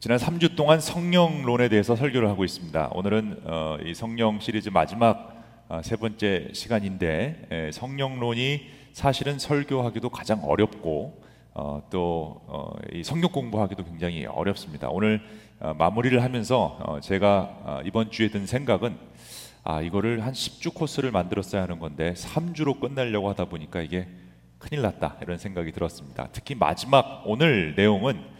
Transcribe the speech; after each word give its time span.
지난 0.00 0.16
3주 0.16 0.56
동안 0.56 0.80
성령론에 0.80 1.68
대해서 1.68 1.94
설교를 1.94 2.26
하고 2.26 2.42
있습니다. 2.42 2.88
오늘은 2.94 3.42
어, 3.44 3.76
이 3.84 3.92
성령 3.92 4.40
시리즈 4.40 4.70
마지막 4.70 5.44
어, 5.68 5.82
세 5.84 5.94
번째 5.96 6.48
시간인데 6.54 7.48
에, 7.50 7.70
성령론이 7.70 8.62
사실은 8.94 9.38
설교하기도 9.38 10.08
가장 10.08 10.42
어렵고 10.42 11.22
어, 11.52 11.82
또 11.90 12.40
어, 12.46 12.72
성경 13.04 13.30
공부하기도 13.30 13.84
굉장히 13.84 14.24
어렵습니다. 14.24 14.88
오늘 14.88 15.20
어, 15.58 15.74
마무리를 15.74 16.22
하면서 16.22 16.78
어, 16.80 17.00
제가 17.00 17.58
어, 17.62 17.80
이번 17.84 18.10
주에 18.10 18.30
든 18.30 18.46
생각은 18.46 18.96
아 19.64 19.82
이거를 19.82 20.24
한 20.24 20.32
10주 20.32 20.72
코스를 20.72 21.10
만들었어야 21.10 21.60
하는 21.60 21.78
건데 21.78 22.14
3주로 22.14 22.80
끝내려고 22.80 23.28
하다 23.28 23.50
보니까 23.50 23.82
이게 23.82 24.08
큰일 24.58 24.80
났다 24.80 25.18
이런 25.20 25.36
생각이 25.36 25.72
들었습니다. 25.72 26.30
특히 26.32 26.54
마지막 26.54 27.22
오늘 27.26 27.74
내용은 27.76 28.39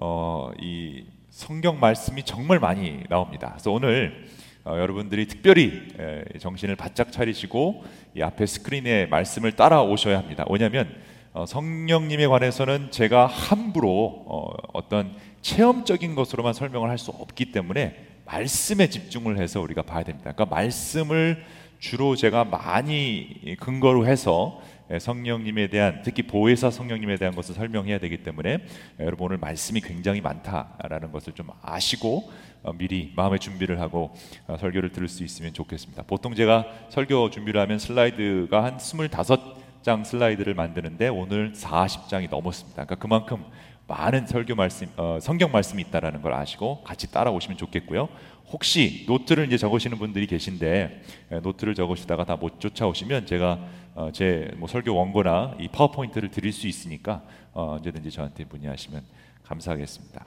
어, 0.00 0.50
이 0.58 1.04
성경 1.28 1.78
말씀이 1.78 2.22
정말 2.24 2.58
많이 2.58 3.02
나옵니다. 3.08 3.50
그래서 3.52 3.70
오늘 3.70 4.26
어, 4.64 4.76
여러분들이 4.78 5.26
특별히 5.26 5.88
에, 5.98 6.38
정신을 6.38 6.76
바짝 6.76 7.12
차리시고 7.12 7.84
이 8.16 8.22
앞에 8.22 8.46
스크린에 8.46 9.06
말씀을 9.06 9.52
따라오셔야 9.52 10.18
합니다. 10.18 10.44
왜냐하면 10.48 10.90
어, 11.32 11.44
성령님에 11.46 12.26
관해서는 12.26 12.90
제가 12.90 13.26
함부로 13.26 14.24
어, 14.26 14.88
떤 14.88 15.14
체험적인 15.42 16.14
것으로만 16.14 16.54
설명을 16.54 16.88
할 16.88 16.98
수 16.98 17.10
없기 17.10 17.52
때문에 17.52 17.94
말씀에 18.24 18.88
집중을 18.88 19.38
해서 19.38 19.60
우리가 19.60 19.82
봐야 19.82 20.02
됩니다. 20.02 20.32
그러니까 20.32 20.54
말씀을 20.54 21.44
주로 21.78 22.16
제가 22.16 22.44
많이 22.44 23.56
근거로 23.60 24.06
해서 24.06 24.60
예, 24.60 24.79
성령님에 24.98 25.68
대한 25.68 26.02
특히 26.02 26.22
보혜사 26.22 26.70
성령님에 26.70 27.16
대한 27.16 27.34
것을 27.34 27.54
설명해야 27.54 27.98
되기 27.98 28.22
때문에 28.22 28.58
예, 29.00 29.04
여러분 29.04 29.26
오늘 29.26 29.38
말씀이 29.38 29.80
굉장히 29.80 30.20
많다라는 30.20 31.12
것을 31.12 31.32
좀 31.34 31.48
아시고 31.62 32.30
어, 32.62 32.72
미리 32.72 33.12
마음의 33.14 33.38
준비를 33.38 33.80
하고 33.80 34.12
어, 34.46 34.56
설교를 34.58 34.90
들을 34.90 35.08
수 35.08 35.22
있으면 35.22 35.52
좋겠습니다. 35.52 36.02
보통 36.04 36.34
제가 36.34 36.66
설교 36.90 37.30
준비를 37.30 37.60
하면 37.60 37.78
슬라이드가 37.78 38.64
한 38.64 38.76
25장 38.78 40.04
슬라이드를 40.04 40.54
만드는데 40.54 41.08
오늘 41.08 41.52
40장이 41.52 42.28
넘었습니다. 42.28 42.84
그러니까 42.84 42.94
그만큼 42.96 43.44
많은 43.86 44.26
설교 44.26 44.54
말씀, 44.54 44.86
어, 44.96 45.18
성경 45.20 45.50
말씀이 45.50 45.82
있다라는 45.82 46.22
걸 46.22 46.32
아시고 46.34 46.82
같이 46.84 47.10
따라오시면 47.10 47.56
좋겠고요. 47.58 48.08
혹시 48.52 49.04
노트를 49.08 49.46
이제 49.46 49.56
적으시는 49.56 49.98
분들이 49.98 50.26
계신데 50.26 51.02
예, 51.32 51.36
노트를 51.40 51.74
적으시다가 51.74 52.24
다 52.24 52.36
못 52.36 52.58
쫓아오시면 52.60 53.26
제가 53.26 53.58
어, 54.00 54.10
제뭐 54.12 54.66
설교 54.66 54.96
원고나 54.96 55.56
이 55.60 55.68
파워포인트를 55.68 56.30
드릴 56.30 56.52
수 56.52 56.66
있으니까 56.66 57.20
어, 57.52 57.76
언제든지 57.76 58.10
저한테 58.10 58.46
문의하시면 58.48 59.02
감사하겠습니다. 59.44 60.24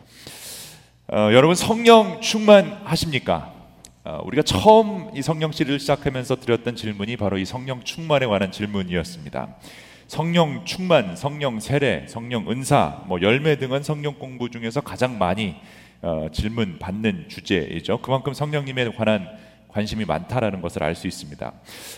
어, 1.08 1.18
여러분 1.34 1.56
성령 1.56 2.22
충만하십니까? 2.22 3.52
어, 4.04 4.22
우리가 4.26 4.44
처음 4.44 5.10
이 5.16 5.24
성령 5.24 5.52
씨를 5.52 5.80
시작하면서 5.80 6.36
드렸던 6.36 6.76
질문이 6.76 7.18
바로 7.18 7.40
이 7.40 7.46
성령 7.46 7.82
충만에 7.84 8.28
관한 8.28 8.52
질문이었습니다. 8.52 9.56
성령 10.06 10.66
충만, 10.66 11.16
성령 11.16 11.60
세례, 11.60 12.06
성령 12.08 12.52
은사, 12.52 13.06
뭐 13.08 13.22
열매 13.24 13.56
등은 13.56 13.82
성령 13.82 14.20
공부 14.20 14.52
중에서 14.52 14.82
가장 14.82 15.18
많이 15.18 15.56
어, 16.04 16.28
질문 16.32 16.78
받는 16.78 17.26
주제이죠. 17.28 18.02
그만큼 18.02 18.34
성령님에 18.34 18.92
관한 18.92 19.28
관심이 19.74 20.06
많다라는 20.06 20.62
것을 20.62 20.84
알 20.84 20.94
수 20.96 21.08
있습니다. 21.08 21.52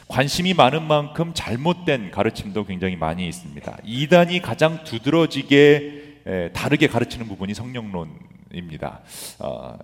관심이 0.08 0.54
많은 0.54 0.84
만큼 0.84 1.32
잘못된 1.34 2.12
가르침도 2.12 2.66
굉장히 2.66 2.96
많이 2.96 3.28
있습니다. 3.28 3.78
이단이 3.84 4.42
가장 4.42 4.84
두드러지게 4.86 6.04
에, 6.26 6.50
다르게 6.54 6.88
가르치는 6.88 7.28
부분이 7.28 7.54
성령론 7.54 8.10
입니다. 8.54 9.02
어, 9.40 9.78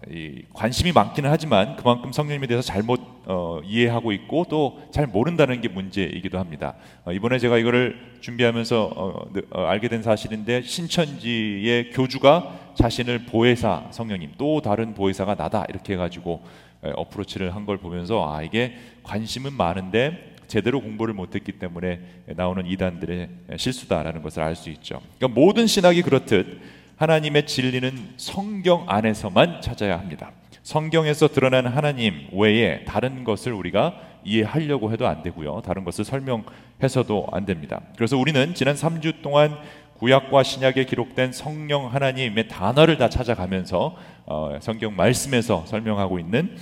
관심이 0.53 0.93
많기는 0.93 1.29
하지만 1.29 1.75
그만큼 1.75 2.13
성령님에 2.13 2.47
대해서 2.47 2.65
잘못 2.65 3.01
어, 3.25 3.59
이해하고 3.65 4.13
있고 4.13 4.45
또 4.49 4.79
잘 4.91 5.07
모른다는 5.07 5.59
게 5.61 5.67
문제이기도 5.67 6.39
합니다. 6.39 6.75
어, 7.03 7.11
이번에 7.11 7.37
제가 7.39 7.57
이거를 7.57 7.95
준비하면서 8.21 8.93
어, 8.95 9.25
어, 9.51 9.61
알게 9.65 9.89
된 9.89 10.01
사실인데 10.01 10.61
신천지의 10.61 11.91
교주가 11.91 12.57
자신을 12.75 13.25
보혜사 13.25 13.87
성령님 13.91 14.31
또 14.37 14.61
다른 14.61 14.93
보혜사가 14.93 15.35
나다 15.35 15.65
이렇게 15.69 15.93
해가지고 15.93 16.41
어프로치를 16.83 17.55
한 17.55 17.65
걸 17.65 17.77
보면서 17.77 18.27
아 18.33 18.41
이게 18.41 18.75
관심은 19.03 19.53
많은데 19.53 20.35
제대로 20.47 20.81
공부를 20.81 21.13
못했기 21.13 21.53
때문에 21.53 22.01
나오는 22.35 22.65
이단들의 22.65 23.29
실수다라는 23.57 24.21
것을 24.21 24.41
알 24.43 24.55
수 24.55 24.69
있죠. 24.71 24.99
그러니까 25.17 25.39
모든 25.39 25.67
신학이 25.67 26.01
그렇듯 26.01 26.59
하나님의 26.97 27.45
진리는 27.47 28.13
성경 28.17 28.85
안에서만 28.87 29.61
찾아야 29.61 29.97
합니다. 29.97 30.31
성경에서 30.63 31.27
드러난 31.29 31.65
하나님 31.67 32.27
외에 32.33 32.83
다른 32.85 33.23
것을 33.23 33.53
우리가 33.53 33.95
이해하려고 34.23 34.91
해도 34.91 35.07
안 35.07 35.23
되고요. 35.23 35.61
다른 35.65 35.83
것을 35.83 36.05
설명해서도 36.05 37.27
안 37.31 37.45
됩니다. 37.45 37.81
그래서 37.95 38.17
우리는 38.17 38.53
지난 38.53 38.75
3주 38.75 39.21
동안 39.23 39.57
구약과 40.01 40.41
신약에 40.41 40.85
기록된 40.85 41.31
성령 41.31 41.93
하나님의 41.93 42.47
단어를 42.47 42.97
다 42.97 43.07
찾아가면서 43.07 43.95
어, 44.25 44.57
성경 44.59 44.95
말씀에서 44.95 45.63
설명하고 45.67 46.17
있는 46.17 46.55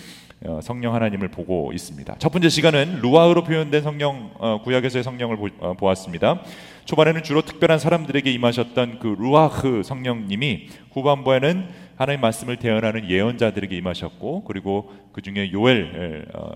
어, 0.44 0.60
성령 0.62 0.94
하나님을 0.94 1.30
보고 1.30 1.72
있습니다. 1.72 2.18
첫 2.20 2.34
번째 2.34 2.50
시간은 2.50 3.00
루아흐로 3.02 3.46
표현된 3.46 3.82
성령 3.82 4.32
어, 4.40 4.62
구약에서의 4.62 5.06
성령을 5.06 5.38
보, 5.38 5.48
어, 5.60 5.74
보았습니다. 5.74 6.42
초반에는 6.84 7.24
주로 7.24 7.42
특별한 7.42 7.80
사람들에게 7.80 8.30
임하셨던 8.30 9.00
그 9.00 9.16
루아흐 9.18 9.84
성령님이 9.84 10.68
후반부에는 10.92 11.70
하나님 11.96 12.20
말씀을 12.20 12.58
대언하는 12.58 13.10
예언자들에게 13.10 13.74
임하셨고 13.74 14.44
그리고 14.44 14.92
그 15.14 15.22
중에 15.22 15.54
요엘 15.54 16.28
어, 16.34 16.52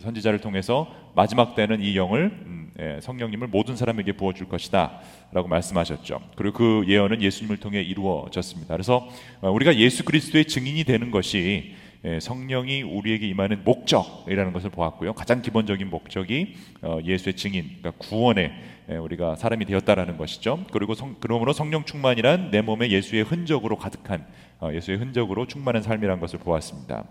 선지자를 0.00 0.40
통해서 0.40 0.86
마지막 1.14 1.54
때는 1.54 1.80
이 1.80 1.96
영을 1.96 2.24
음, 2.44 2.56
예, 2.56 2.65
성령님을 3.00 3.48
모든 3.48 3.76
사람에게 3.76 4.12
부어줄 4.12 4.48
것이다 4.48 5.00
라고 5.32 5.48
말씀하셨죠. 5.48 6.20
그리고 6.36 6.56
그 6.56 6.84
예언은 6.86 7.22
예수님을 7.22 7.58
통해 7.58 7.82
이루어졌습니다. 7.82 8.74
그래서 8.74 9.08
어, 9.40 9.50
우리가 9.50 9.76
예수 9.76 10.04
그리스도의 10.04 10.46
증인이 10.46 10.84
되는 10.84 11.10
것이 11.10 11.74
예, 12.04 12.20
성령이 12.20 12.82
우리에게 12.82 13.26
임하는 13.26 13.64
목적이라는 13.64 14.52
것을 14.52 14.70
보았고요. 14.70 15.14
가장 15.14 15.42
기본적인 15.42 15.90
목적이 15.90 16.54
어, 16.82 17.00
예수의 17.04 17.34
증인, 17.34 17.64
그러니까 17.78 17.92
구원의 17.98 18.52
예, 18.90 18.96
우리가 18.96 19.34
사람이 19.34 19.64
되었다라는 19.64 20.16
것이죠. 20.16 20.64
그리고 20.70 20.94
성, 20.94 21.16
그러므로 21.18 21.52
성령 21.52 21.84
충만이란 21.84 22.52
내 22.52 22.60
몸에 22.60 22.90
예수의 22.90 23.24
흔적으로 23.24 23.76
가득한 23.76 24.20
어, 24.20 24.45
예수의 24.72 24.98
흔적으로 24.98 25.46
충만한 25.46 25.82
삶이라는 25.82 26.20
것을 26.20 26.38
보았습니다. 26.38 27.04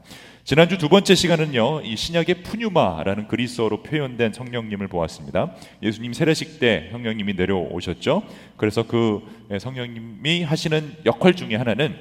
지난주 0.44 0.78
두 0.78 0.90
번째 0.90 1.16
시간은요, 1.16 1.82
이 1.82 1.96
신약의 1.96 2.44
푸뉴마라는 2.44 3.28
그리스어로 3.28 3.84
표현된 3.84 4.34
성령님을 4.34 4.88
보았습니다. 4.88 5.56
예수님 5.82 6.14
세례식 6.14 6.60
때 6.60 6.90
성령님이 6.92 7.34
내려오셨죠. 7.34 8.24
그래서 8.58 8.86
그 8.86 9.22
예, 9.52 9.60
성령님이 9.60 10.44
하시는 10.44 10.96
역할 11.06 11.34
중에 11.34 11.56
하나는 11.56 11.96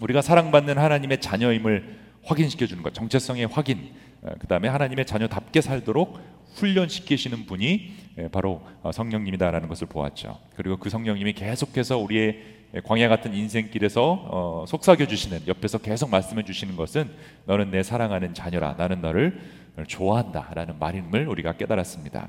우리가 0.00 0.20
사랑받는 0.20 0.78
하나님의 0.78 1.20
자녀임을 1.20 1.98
확인시켜 2.24 2.66
주는 2.66 2.82
것, 2.82 2.94
정체성의 2.94 3.46
확인. 3.46 3.90
어, 4.22 4.32
그 4.38 4.46
다음에 4.46 4.68
하나님의 4.68 5.06
자녀답게 5.06 5.60
살도록 5.60 6.18
훈련시키시는 6.54 7.46
분이 7.46 7.92
예, 8.18 8.28
바로 8.28 8.62
어, 8.82 8.92
성령님이다라는 8.92 9.68
것을 9.68 9.86
보았죠. 9.86 10.38
그리고 10.56 10.76
그 10.76 10.90
성령님이 10.90 11.32
계속해서 11.32 11.98
우리의 11.98 12.61
광야 12.84 13.08
같은 13.08 13.34
인생길에서 13.34 14.26
어, 14.30 14.64
속삭여 14.66 15.06
주시는 15.06 15.40
옆에서 15.46 15.78
계속 15.78 16.10
말씀해 16.10 16.42
주시는 16.42 16.76
것은 16.76 17.10
너는 17.44 17.70
내 17.70 17.82
사랑하는 17.82 18.32
자녀라 18.32 18.74
나는 18.78 19.02
너를 19.02 19.40
좋아한다라는 19.86 20.78
말임을 20.78 21.28
우리가 21.28 21.52
깨달았습니다. 21.52 22.28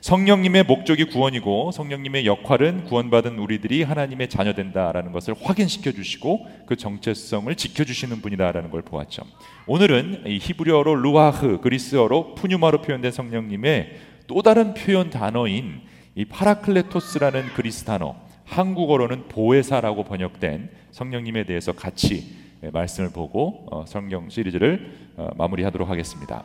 성령님의 0.00 0.64
목적이 0.64 1.04
구원이고 1.04 1.72
성령님의 1.72 2.24
역할은 2.24 2.84
구원받은 2.84 3.38
우리들이 3.38 3.82
하나님의 3.82 4.28
자녀 4.30 4.54
된다라는 4.54 5.12
것을 5.12 5.34
확인시켜 5.38 5.92
주시고 5.92 6.46
그 6.66 6.76
정체성을 6.76 7.54
지켜 7.56 7.84
주시는 7.84 8.22
분이다라는 8.22 8.70
걸 8.70 8.80
보았죠. 8.80 9.24
오늘은 9.66 10.24
이 10.26 10.38
히브리어로 10.38 10.94
루아흐, 10.94 11.60
그리스어로 11.60 12.34
푸뉴마로 12.34 12.80
표현된 12.80 13.12
성령님의 13.12 13.96
또 14.26 14.40
다른 14.40 14.72
표현 14.72 15.10
단어인 15.10 15.82
이 16.14 16.24
파라클레토스라는 16.24 17.48
그리스 17.54 17.84
단어, 17.84 18.16
한국어로는 18.50 19.28
보혜사라고 19.28 20.04
번역된 20.04 20.70
성령님에 20.90 21.44
대해서 21.44 21.72
같이 21.72 22.34
말씀을 22.60 23.10
보고 23.10 23.66
어, 23.70 23.84
성경 23.86 24.28
시리즈를 24.28 24.92
어, 25.16 25.28
마무리하도록 25.36 25.88
하겠습니다. 25.88 26.44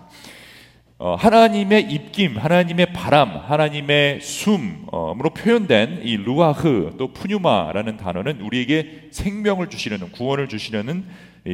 어, 0.97 1.15
하나님의 1.15 1.91
입김, 1.91 2.37
하나님의 2.37 2.93
바람, 2.93 3.35
하나님의 3.35 4.21
숨으로 4.21 5.31
표현된 5.35 6.01
이 6.03 6.15
루아흐 6.15 6.93
또 6.97 7.11
푸뉴마라는 7.11 7.97
단어는 7.97 8.39
우리에게 8.39 9.09
생명을 9.11 9.69
주시려는 9.69 10.11
구원을 10.11 10.47
주시려는 10.47 11.05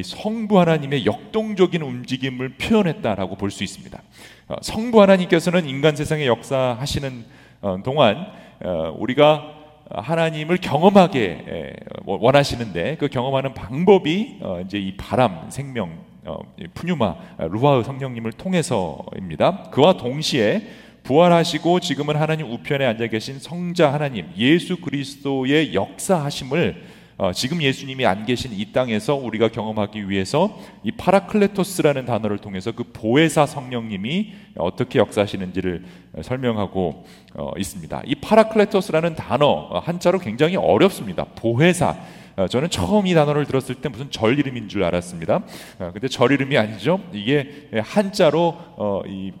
성부 0.04 0.60
하나님의 0.60 1.04
역동적인 1.06 1.82
움직임을 1.82 2.50
표현했다라고 2.50 3.36
볼 3.36 3.50
수 3.50 3.64
있습니다. 3.64 4.00
어, 4.48 4.56
성부 4.60 5.00
하나님께서는 5.00 5.66
인간 5.66 5.96
세상에 5.96 6.26
역사하시는 6.26 7.24
어, 7.62 7.78
동안 7.82 8.26
우리가 8.98 9.51
하나님을 9.94 10.56
경험하게 10.58 11.74
원하시는데 12.04 12.96
그 12.96 13.08
경험하는 13.08 13.54
방법이 13.54 14.40
이제 14.64 14.78
이 14.78 14.96
바람, 14.96 15.50
생명, 15.50 15.98
푸뉴마, 16.74 17.16
루아흐의 17.38 17.84
성령님을 17.84 18.32
통해서입니다. 18.32 19.70
그와 19.70 19.96
동시에 19.96 20.62
부활하시고 21.02 21.80
지금은 21.80 22.16
하나님 22.16 22.50
우편에 22.50 22.86
앉아 22.86 23.08
계신 23.08 23.38
성자 23.38 23.92
하나님 23.92 24.30
예수 24.36 24.80
그리스도의 24.80 25.74
역사하심을 25.74 27.01
어, 27.18 27.32
지금 27.32 27.62
예수님이 27.62 28.06
안 28.06 28.24
계신 28.24 28.52
이 28.52 28.72
땅에서 28.72 29.14
우리가 29.14 29.48
경험하기 29.48 30.08
위해서 30.08 30.58
이 30.82 30.92
파라클레토스라는 30.92 32.06
단어를 32.06 32.38
통해서 32.38 32.72
그 32.72 32.84
보혜사 32.84 33.46
성령님이 33.46 34.32
어떻게 34.56 34.98
역사하시는지를 34.98 35.84
설명하고 36.22 37.04
어, 37.34 37.50
있습니다. 37.58 38.02
이 38.06 38.14
파라클레토스라는 38.14 39.14
단어 39.14 39.46
어, 39.46 39.78
한자로 39.78 40.18
굉장히 40.18 40.56
어렵습니다. 40.56 41.24
보혜사 41.24 41.96
저는 42.48 42.70
처음 42.70 43.06
이 43.06 43.12
단어를 43.12 43.44
들었을 43.44 43.74
때 43.74 43.90
무슨 43.90 44.10
절 44.10 44.38
이름인 44.38 44.70
줄 44.70 44.84
알았습니다. 44.84 45.42
근데 45.76 46.08
절 46.08 46.32
이름이 46.32 46.56
아니죠. 46.56 46.98
이게 47.12 47.68
한자로 47.84 49.04
이 49.06 49.32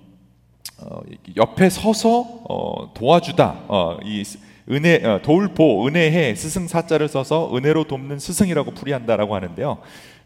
옆에 1.34 1.70
서서 1.70 2.92
도와주다. 2.94 3.60
이 4.04 4.22
은혜 4.70 5.04
어, 5.04 5.20
돌보 5.22 5.86
은혜 5.86 6.18
혜 6.18 6.34
스승 6.34 6.68
사자를 6.68 7.08
써서 7.08 7.50
은혜로 7.54 7.84
돕는 7.84 8.18
스승이라고 8.18 8.72
풀이한다라고 8.72 9.34
하는데요. 9.34 9.78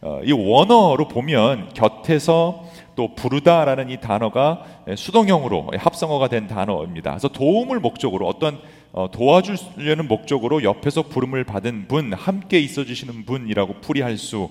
어, 0.03 0.21
이 0.25 0.33
원어로 0.33 1.09
보면 1.09 1.71
곁에서 1.73 2.65
또 2.95 3.15
부르다라는 3.15 3.91
이 3.91 4.01
단어가 4.01 4.65
수동형으로 4.97 5.71
합성어가 5.77 6.29
된 6.29 6.47
단어입니다. 6.47 7.11
그래서 7.13 7.29
도움을 7.29 7.81
목적으로 7.81 8.27
어떤 8.27 8.59
어, 8.93 9.11
도와주려는 9.11 10.09
목적으로 10.09 10.63
옆에서 10.63 11.03
부름을 11.03 11.45
받은 11.45 11.89
분, 11.89 12.13
함께 12.15 12.59
있어 12.61 12.85
주시는 12.85 13.27
분이라고 13.27 13.81
풀이할 13.81 14.17
수 14.17 14.49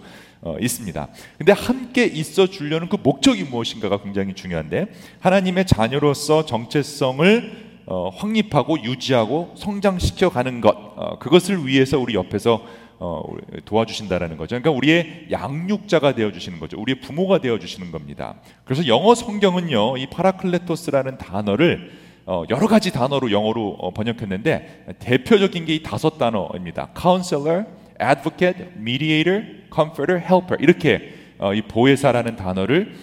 있습니다. 0.61 1.07
근데 1.39 1.51
함께 1.53 2.05
있어 2.05 2.45
주려는 2.45 2.87
그 2.87 2.97
목적이 3.01 3.45
무엇인가가 3.45 4.03
굉장히 4.03 4.35
중요한데 4.35 4.87
하나님의 5.19 5.65
자녀로서 5.65 6.45
정체성을 6.45 7.64
어, 7.87 8.09
확립하고 8.09 8.83
유지하고 8.83 9.53
성장시켜 9.55 10.29
가는 10.29 10.59
것 10.61 10.75
어, 10.75 11.19
그것을 11.19 11.67
위해서 11.67 11.99
우리 11.99 12.15
옆에서 12.15 12.61
어, 12.97 13.23
도와주신다라는 13.65 14.37
거죠. 14.37 14.59
그러니까 14.59 14.71
우리의 14.71 15.27
양육자가 15.29 16.15
되어 16.15 16.31
주시는 16.31 16.59
거죠. 16.59 16.79
우리의 16.79 17.01
부모가 17.01 17.39
되어 17.39 17.59
주시는 17.59 17.91
겁니다. 17.91 18.35
그래서 18.63 18.87
영어 18.87 19.13
성경은요, 19.13 19.97
이 19.97 20.07
파라클레토스라는 20.07 21.17
단어를 21.17 21.91
어, 22.25 22.43
여러 22.49 22.67
가지 22.67 22.91
단어로 22.91 23.31
영어로 23.31 23.75
어, 23.79 23.91
번역했는데 23.91 24.95
대표적인 24.99 25.65
게 25.65 25.75
이 25.75 25.83
다섯 25.83 26.17
단어입니다. 26.17 26.89
Counselor, 26.99 27.65
Advocate, 28.01 28.67
Mediator, 28.77 29.43
Comforter, 29.73 30.19
Helper 30.25 30.57
이렇게 30.63 31.13
어, 31.37 31.53
이 31.53 31.61
보혜사라는 31.61 32.35
단어를 32.37 32.95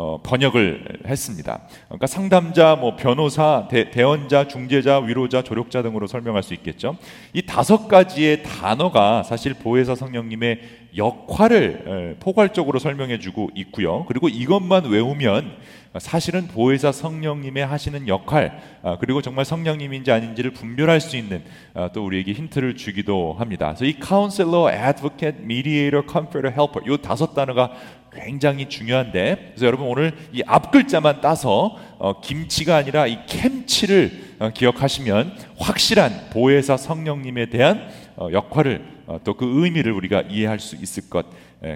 어, 0.00 0.20
번역을 0.22 1.00
했습니다. 1.08 1.60
그러니까 1.86 2.06
상담자, 2.06 2.76
뭐 2.76 2.94
변호사, 2.94 3.66
대, 3.68 3.90
대원자, 3.90 4.46
중재자, 4.46 5.00
위로자, 5.00 5.42
조력자 5.42 5.82
등으로 5.82 6.06
설명할 6.06 6.44
수 6.44 6.54
있겠죠. 6.54 6.96
이 7.32 7.42
다섯 7.42 7.88
가지의 7.88 8.44
단어가 8.44 9.24
사실 9.24 9.54
보혜사 9.54 9.96
성령님의 9.96 10.60
역할을 10.96 12.16
포괄적으로 12.20 12.78
설명해주고 12.78 13.50
있고요. 13.56 14.04
그리고 14.06 14.28
이것만 14.28 14.84
외우면 14.84 15.56
사실은 15.98 16.46
보혜사 16.46 16.92
성령님의 16.92 17.66
하시는 17.66 18.06
역할 18.08 18.60
아, 18.82 18.98
그리고 19.00 19.22
정말 19.22 19.44
성령님인지 19.44 20.12
아닌지를 20.12 20.52
분별할 20.52 21.00
수 21.00 21.16
있는 21.16 21.42
아, 21.74 21.90
또 21.92 22.04
우리에게 22.04 22.32
힌트를 22.32 22.76
주기도 22.76 23.34
합니다. 23.38 23.74
그래서 23.74 23.84
이 23.84 23.96
counselor, 24.00 24.72
advocate, 24.72 25.42
mediator, 25.42 26.06
comforter, 26.06 26.54
helper 26.54 26.92
이 26.92 27.02
다섯 27.02 27.34
단어가 27.34 27.72
굉장히 28.24 28.68
중요한데 28.68 29.52
그래서 29.54 29.66
여러분 29.66 29.86
오늘 29.86 30.12
이 30.32 30.42
앞 30.46 30.70
글자만 30.70 31.20
따서 31.20 31.76
어, 31.98 32.20
김치가 32.20 32.76
아니라 32.76 33.06
이 33.06 33.18
캠치를 33.26 34.34
어, 34.38 34.50
기억하시면 34.50 35.36
확실한 35.58 36.30
보혜사 36.30 36.76
성령님에 36.76 37.46
대한 37.50 37.88
어, 38.16 38.28
역할을 38.32 38.84
어, 39.06 39.20
또그 39.24 39.64
의미를 39.64 39.92
우리가 39.92 40.22
이해할 40.28 40.58
수 40.60 40.76
있을 40.76 41.08
것 41.08 41.26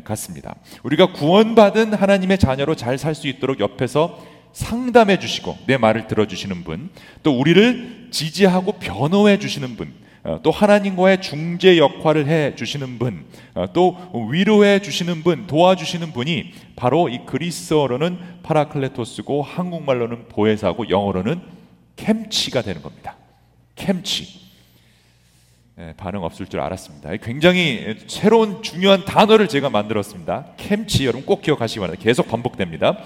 같습니다. 0.05 0.55
우리가 0.85 1.13
구원받은 1.13 1.95
하나님의 1.95 2.39
자녀로 2.39 2.77
잘 2.77 2.99
살 2.99 3.15
수 3.15 3.27
있도록 3.27 3.59
옆에서 3.59 4.23
상담해 4.53 5.19
주시고 5.19 5.59
내 5.67 5.77
말을 5.77 6.07
들어 6.07 6.27
주시는 6.27 6.63
분, 6.63 6.91
또 7.23 7.39
우리를 7.39 8.09
지지하고 8.11 8.73
변호해 8.73 9.39
주시는 9.39 9.77
분, 9.77 9.89
어, 9.89 10.02
또 10.43 10.53
하나님과의 10.53 11.21
중재 11.21 11.79
역할을 11.79 12.29
해 12.29 12.55
주시는 12.55 12.99
분, 12.99 13.25
어, 13.55 13.73
또 13.73 13.97
위로해 14.31 14.81
주시는 14.81 15.23
분, 15.25 15.49
도와주시는 15.49 16.13
분이 16.13 16.53
바로 16.77 17.09
이 17.09 17.21
그리스어로는 17.27 18.19
파라클레토스고 18.45 19.43
한국말로는 19.43 20.29
보혜사고 20.29 20.89
영어로는 20.91 21.41
캠치가 21.97 22.63
되는 22.63 22.83
겁니다. 22.83 23.17
캠치. 23.75 24.43
네, 25.75 25.95
반응 25.97 26.23
없을 26.23 26.47
줄 26.47 26.61
알았습니다. 26.61 27.17
굉장히 27.17 27.97
새로운 28.07 28.63
중요한 28.63 29.05
단어를 29.05 29.49
제가 29.49 29.71
만들었습니다. 29.71 30.53
캠치 30.57 31.05
여러분 31.05 31.27
꼭 31.27 31.43
기억하시기 31.43 31.81
바랍니다. 31.81 32.05
계속 32.05 32.29
반복됩니다. 32.29 32.99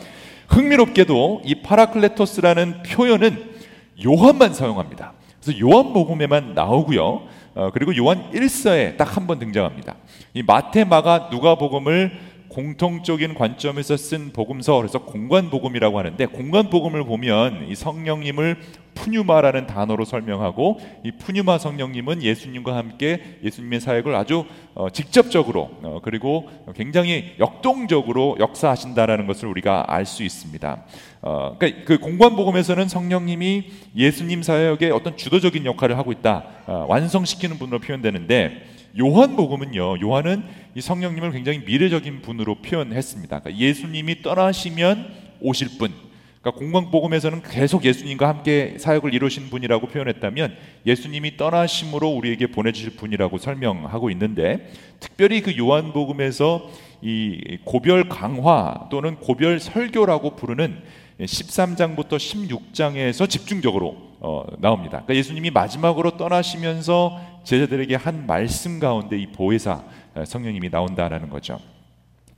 흥미롭게도 0.48 1.42
이 1.44 1.62
파라클레토스라는 1.62 2.82
표현은 2.82 3.56
요한만 4.04 4.52
사용합니다. 4.52 5.14
그래서 5.46 5.60
요한복음에만 5.60 6.54
나오고요. 6.54 7.22
어, 7.54 7.70
그리고 7.72 7.96
요한 7.96 8.30
1서에 8.32 8.96
딱 8.96 9.16
한 9.16 9.26
번 9.28 9.38
등장합니다. 9.38 9.94
이 10.34 10.42
마태, 10.42 10.84
마가, 10.84 11.28
누가복음을 11.30 12.18
공통적인 12.56 13.34
관점에서 13.34 13.98
쓴 13.98 14.32
복음서 14.32 14.78
그래서 14.78 15.00
공관 15.00 15.50
복음이라고 15.50 15.98
하는데 15.98 16.24
공관 16.24 16.70
복음을 16.70 17.04
보면 17.04 17.68
이 17.68 17.74
성령님을 17.74 18.56
푸뉴마라는 18.94 19.66
단어로 19.66 20.06
설명하고 20.06 20.80
이 21.04 21.12
푸뉴마 21.12 21.58
성령님은 21.58 22.22
예수님과 22.22 22.74
함께 22.74 23.38
예수님의 23.44 23.80
사역을 23.80 24.14
아주 24.14 24.46
어, 24.74 24.88
직접적으로 24.88 25.68
어, 25.82 26.00
그리고 26.02 26.48
굉장히 26.74 27.34
역동적으로 27.38 28.38
역사하신다라는 28.40 29.26
것을 29.26 29.48
우리가 29.50 29.84
알 29.88 30.06
수 30.06 30.22
있습니다. 30.22 30.82
어, 31.20 31.56
그러니까 31.58 31.84
그 31.84 31.98
공관 31.98 32.36
복음에서는 32.36 32.88
성령님이 32.88 33.70
예수님 33.94 34.42
사역에 34.42 34.88
어떤 34.90 35.18
주도적인 35.18 35.66
역할을 35.66 35.98
하고 35.98 36.10
있다 36.10 36.44
어, 36.66 36.86
완성시키는 36.88 37.58
분으로 37.58 37.80
표현되는데 37.80 38.75
요한복음은요. 38.98 40.00
요한은 40.00 40.44
이 40.74 40.80
성령님을 40.80 41.32
굉장히 41.32 41.60
미래적인 41.60 42.22
분으로 42.22 42.56
표현했습니다. 42.56 43.40
그러니까 43.40 43.60
예수님이 43.60 44.22
떠나시면 44.22 45.08
오실 45.40 45.78
분. 45.78 45.92
그러니까 46.40 46.60
공광복음에서는 46.60 47.42
계속 47.42 47.84
예수님과 47.84 48.28
함께 48.28 48.76
사역을 48.78 49.12
이루신 49.12 49.50
분이라고 49.50 49.88
표현했다면 49.88 50.56
예수님이 50.86 51.36
떠나심으로 51.36 52.08
우리에게 52.08 52.46
보내주실 52.46 52.96
분이라고 52.96 53.38
설명하고 53.38 54.10
있는데 54.10 54.70
특별히 55.00 55.40
그 55.40 55.56
요한복음에서 55.56 56.70
이 57.02 57.58
고별 57.64 58.08
강화 58.08 58.88
또는 58.90 59.16
고별 59.16 59.58
설교라고 59.58 60.36
부르는 60.36 60.82
13장부터 61.20 62.16
16장에서 62.16 63.28
집중적으로 63.28 63.96
어, 64.20 64.44
나옵니다. 64.58 65.02
그러니까 65.02 65.14
예수님이 65.14 65.50
마지막으로 65.50 66.16
떠나시면서 66.16 67.20
제자들에게 67.44 67.94
한 67.94 68.26
말씀 68.26 68.78
가운데 68.80 69.18
이 69.18 69.26
보혜사 69.26 69.82
어, 70.14 70.24
성령님이 70.24 70.68
나온다라는 70.70 71.30
거죠. 71.30 71.58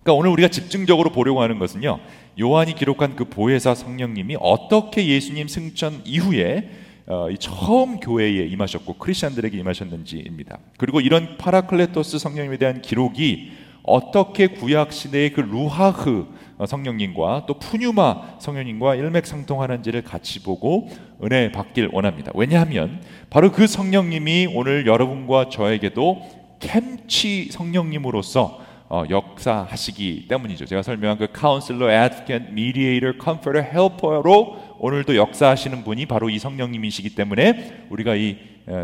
그러니까 0.03 0.15
오늘 0.15 0.31
우리가 0.31 0.49
집중적으로 0.49 1.11
보려고 1.11 1.43
하는 1.43 1.59
것은요. 1.59 1.99
요한이 2.41 2.75
기록한 2.75 3.17
그 3.17 3.25
보혜사 3.25 3.75
성령님이 3.75 4.37
어떻게 4.41 5.07
예수님 5.07 5.49
승천 5.49 6.03
이후에 6.05 6.71
어, 7.07 7.29
처음 7.39 8.01
교회에 8.01 8.47
임하셨고 8.47 8.95
크리스천들에게 8.95 9.59
임하셨는지입니다. 9.59 10.59
그리고 10.77 11.01
이런 11.01 11.39
파라클레토스 11.39 12.19
성령님에 12.19 12.59
대한 12.59 12.83
기록이 12.83 13.53
어떻게 13.83 14.49
구약 14.49 14.93
시대의 14.93 15.33
그 15.33 15.41
루아흐 15.41 16.11
어, 16.21 16.27
성령님과 16.67 17.45
또 17.47 17.59
푸뉴마 17.59 18.38
성령님과 18.38 18.97
일맥상통하는지를 18.97 20.03
같이 20.03 20.43
보고 20.43 20.88
은혜 21.23 21.53
받길 21.53 21.91
원합니다. 21.93 22.33
왜냐하면 22.35 23.00
바로 23.31 23.53
그 23.53 23.67
성령님이 23.67 24.49
오늘 24.55 24.87
여러분과 24.87 25.49
저에게도 25.49 26.23
캠치 26.61 27.49
성령님으로서 27.50 28.69
어, 28.91 29.05
역사하시기 29.09 30.29
때문이죠. 30.29 30.65
제가 30.65 30.83
설명한 30.83 31.19
그 31.19 31.29
counselor, 31.31 31.93
advocate, 31.93 32.53
mediator, 32.53 33.19
comforter, 33.19 33.61
helper로 33.61 34.68
오늘도 34.81 35.17
역사하시는 35.17 35.85
분이 35.85 36.07
바로 36.07 36.31
이 36.31 36.39
성령님이시기 36.39 37.15
때문에 37.15 37.87
우리가 37.91 38.15
이 38.15 38.37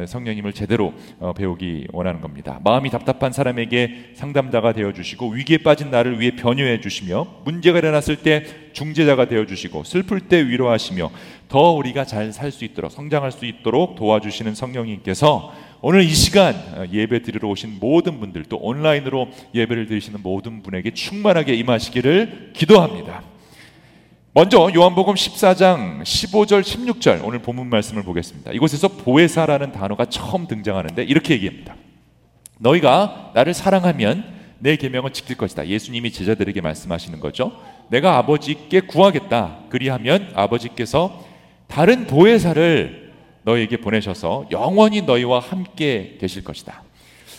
성령님을 0.06 0.54
제대로 0.54 0.94
어, 1.18 1.34
배우기 1.34 1.88
원하는 1.92 2.20
겁니다. 2.22 2.58
마음이 2.64 2.88
답답한 2.90 3.32
사람에게 3.32 4.12
상담자가 4.14 4.72
되어 4.72 4.92
주시고 4.92 5.28
위기에 5.28 5.58
빠진 5.58 5.90
나를 5.90 6.20
위해 6.20 6.34
변호해 6.36 6.80
주시며 6.80 7.42
문제가 7.44 7.78
일어났을 7.78 8.16
때 8.16 8.44
중재자가 8.72 9.26
되어 9.28 9.44
주시고 9.44 9.84
슬플 9.84 10.20
때 10.20 10.46
위로하시며 10.48 11.10
더 11.48 11.72
우리가 11.72 12.04
잘 12.06 12.32
살 12.32 12.50
수 12.50 12.64
있도록 12.64 12.90
성장할 12.90 13.30
수 13.30 13.44
있도록 13.44 13.96
도와주시는 13.96 14.54
성령님께서 14.54 15.52
오늘 15.82 16.02
이 16.02 16.08
시간 16.08 16.54
어, 16.54 16.84
예배 16.90 17.20
드리러 17.22 17.48
오신 17.48 17.76
모든 17.78 18.20
분들 18.20 18.44
또 18.44 18.56
온라인으로 18.56 19.28
예배를 19.54 19.86
드리시는 19.86 20.20
모든 20.22 20.62
분에게 20.62 20.92
충만하게 20.92 21.54
임하시기를 21.54 22.52
기도합니다. 22.54 23.33
먼저 24.36 24.68
요한복음 24.74 25.14
14장 25.14 26.02
15절 26.02 26.62
16절 26.62 27.24
오늘 27.24 27.38
본문 27.38 27.70
말씀을 27.70 28.02
보겠습니다. 28.02 28.50
이곳에서 28.50 28.88
보혜사라는 28.88 29.70
단어가 29.70 30.06
처음 30.06 30.48
등장하는데 30.48 31.04
이렇게 31.04 31.34
얘기합니다. 31.34 31.76
너희가 32.58 33.30
나를 33.36 33.54
사랑하면 33.54 34.24
내 34.58 34.74
계명을 34.74 35.12
지킬 35.12 35.36
것이다. 35.36 35.68
예수님이 35.68 36.10
제자들에게 36.10 36.60
말씀하시는 36.62 37.20
거죠. 37.20 37.52
내가 37.90 38.18
아버지께 38.18 38.80
구하겠다. 38.80 39.58
그리하면 39.68 40.32
아버지께서 40.34 41.24
다른 41.68 42.08
보혜사를 42.08 43.12
너희에게 43.44 43.76
보내셔서 43.76 44.48
영원히 44.50 45.02
너희와 45.02 45.38
함께 45.38 46.18
계실 46.20 46.42
것이다. 46.42 46.82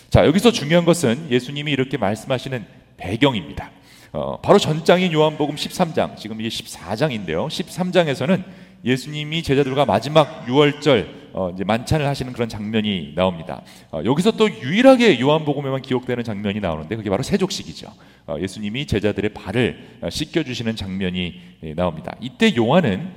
자, 0.10 0.26
여기서 0.26 0.54
중요한 0.54 0.86
것은 0.86 1.28
예수님이 1.30 1.74
이렇게 1.74 1.98
말씀하시는 1.98 2.66
배경입니다. 2.96 3.72
어, 4.16 4.40
바로 4.42 4.58
전장인 4.58 5.12
요한복음 5.12 5.56
13장, 5.56 6.16
지금 6.16 6.40
이게 6.40 6.48
14장인데요. 6.48 7.48
13장에서는 7.48 8.44
예수님이 8.86 9.44
제자들과 9.44 9.86
마지막 9.86 10.46
6월절 10.46 11.26
어, 11.34 11.50
이제 11.54 11.66
만찬을 11.66 12.08
하시는 12.08 12.32
그런 12.32 12.48
장면이 12.48 13.12
나옵니다. 13.14 13.62
어, 13.92 14.02
여기서 14.06 14.32
또 14.32 14.50
유일하게 14.50 15.20
요한복음에만 15.20 15.82
기록되는 15.82 16.24
장면이 16.24 16.62
나오는데 16.62 16.96
그게 16.96 17.10
바로 17.10 17.24
세족식이죠. 17.24 17.92
어, 18.28 18.38
예수님이 18.40 18.86
제자들의 18.86 19.34
발을 19.34 20.00
어, 20.04 20.10
씻겨 20.10 20.44
주시는 20.44 20.78
장면이 20.78 21.42
예, 21.64 21.74
나옵니다. 21.74 22.16
이때 22.22 22.56
요한은 22.56 23.10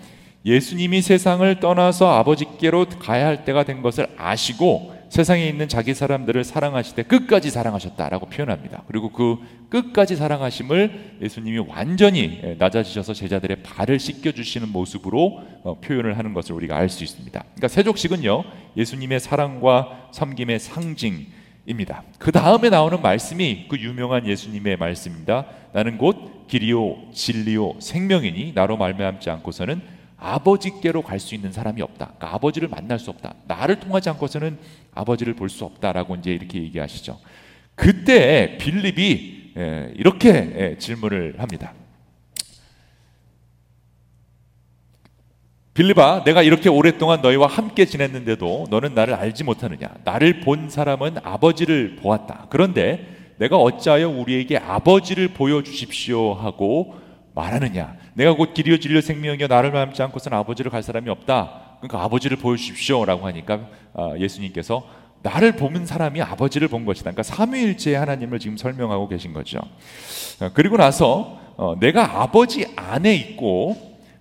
예수님이 0.45 1.01
세상을 1.01 1.61
떠나서 1.61 2.11
아버지께로 2.15 2.87
가야 2.99 3.27
할 3.27 3.45
때가 3.45 3.63
된 3.63 3.83
것을 3.83 4.09
아시고 4.17 4.98
세상에 5.09 5.49
있는 5.49 5.69
자기 5.69 5.95
사람들을 5.95 6.45
사랑하시되 6.45 7.05
끝까지 7.05 7.51
사랑하셨다라고 7.51 8.27
표현합니다. 8.27 8.83
그리고 8.89 9.11
그 9.11 9.39
끝까지 9.71 10.17
사랑하심을 10.17 11.19
예수님이 11.23 11.59
완전히 11.69 12.41
예, 12.43 12.55
낮아지셔서 12.59 13.15
제자들의 13.15 13.63
발을 13.63 13.99
씻겨 13.99 14.33
주시는 14.33 14.69
모습으로 14.69 15.43
어, 15.63 15.81
표현을 15.81 16.19
하는 16.19 16.35
것을 16.35 16.55
우리가 16.55 16.77
알 16.77 16.89
수 16.89 17.05
있습니다. 17.05 17.39
그러니까 17.41 17.69
세족식은요 17.69 18.45
예수님의 18.77 19.21
사랑과 19.21 20.09
섬김의 20.13 20.59
상징 20.59 21.27
입니다. 21.67 22.03
그 22.19 22.33
다음에 22.33 22.71
나오는 22.71 23.01
말씀이 23.03 23.67
그 23.69 23.79
유명한 23.79 24.27
예수님의 24.27 24.79
말씀입니다. 24.79 25.47
나는 25.73 25.99
곧 25.99 26.47
길이요 26.49 27.13
진리요 27.13 27.75
생명이니 27.79 28.53
나로 28.55 28.79
말미암지 28.79 29.29
않고서는 29.29 29.98
아버지께로 30.19 31.03
갈 31.03 31.19
수 31.21 31.35
있는 31.35 31.53
사람이 31.53 31.81
없다. 31.83 32.07
그러니까 32.17 32.35
아버지를 32.35 32.69
만날 32.69 32.99
수 32.99 33.11
없다. 33.11 33.35
나를 33.47 33.81
통하지 33.81 34.11
않고서는 34.11 34.59
아버지를 34.95 35.35
볼 35.35 35.49
수 35.49 35.65
없다라고 35.65 36.17
이제 36.17 36.33
이렇게 36.33 36.59
얘기하시죠. 36.63 37.19
그때 37.75 38.59
빌립이 38.59 39.53
예, 39.57 39.93
이렇게 39.97 40.29
예, 40.57 40.79
질문을 40.79 41.37
합니다. 41.39 41.73
빌립아, 45.75 46.25
내가 46.25 46.43
이렇게 46.43 46.69
오랫동안 46.69 47.23
너희와 47.23 47.47
함께 47.47 47.85
지냈는데도 47.85 48.67
너는 48.69 48.95
나를 48.95 49.15
알지 49.15 49.45
못하느냐? 49.45 49.89
나를 50.05 50.41
본 50.41 50.69
사람은 50.69 51.19
아버지를 51.23 51.97
보았다. 51.97 52.47
그런데 52.51 53.07
내가 53.39 53.57
어찌하여 53.57 54.09
우리에게 54.09 54.57
아버지를 54.57 55.29
보여주십시오 55.29 56.35
하고 56.35 56.97
말하느냐? 57.39 57.97
내가 58.15 58.35
곧 58.35 58.53
길이요 58.53 58.81
진리요 58.81 59.01
생명이여 59.01 59.47
나를 59.47 59.71
닮지 59.71 60.03
않고서는 60.03 60.37
아버지를 60.39 60.71
갈 60.71 60.83
사람이 60.83 61.09
없다. 61.09 61.77
그러니까 61.81 62.03
아버지를 62.03 62.37
보여주십시오라고 62.39 63.27
하니까 63.27 63.61
아, 63.95 64.15
예수님께서 64.19 64.85
나를 65.23 65.53
보는 65.53 65.87
사람이 65.87 66.21
아버지를 66.21 66.69
본 66.69 66.85
것이다. 66.85 67.13
그러니까 67.13 67.23
삼위일체의 67.23 67.97
하나님을 67.97 68.39
지금 68.39 68.57
설명하고 68.57 69.09
계신 69.09 69.33
거죠. 69.33 69.61
어, 70.41 70.51
그리고 70.53 70.77
나서 70.77 71.39
어, 71.57 71.75
내가 71.79 72.23
아버지 72.23 72.67
안에 72.77 73.15
있고 73.15 73.77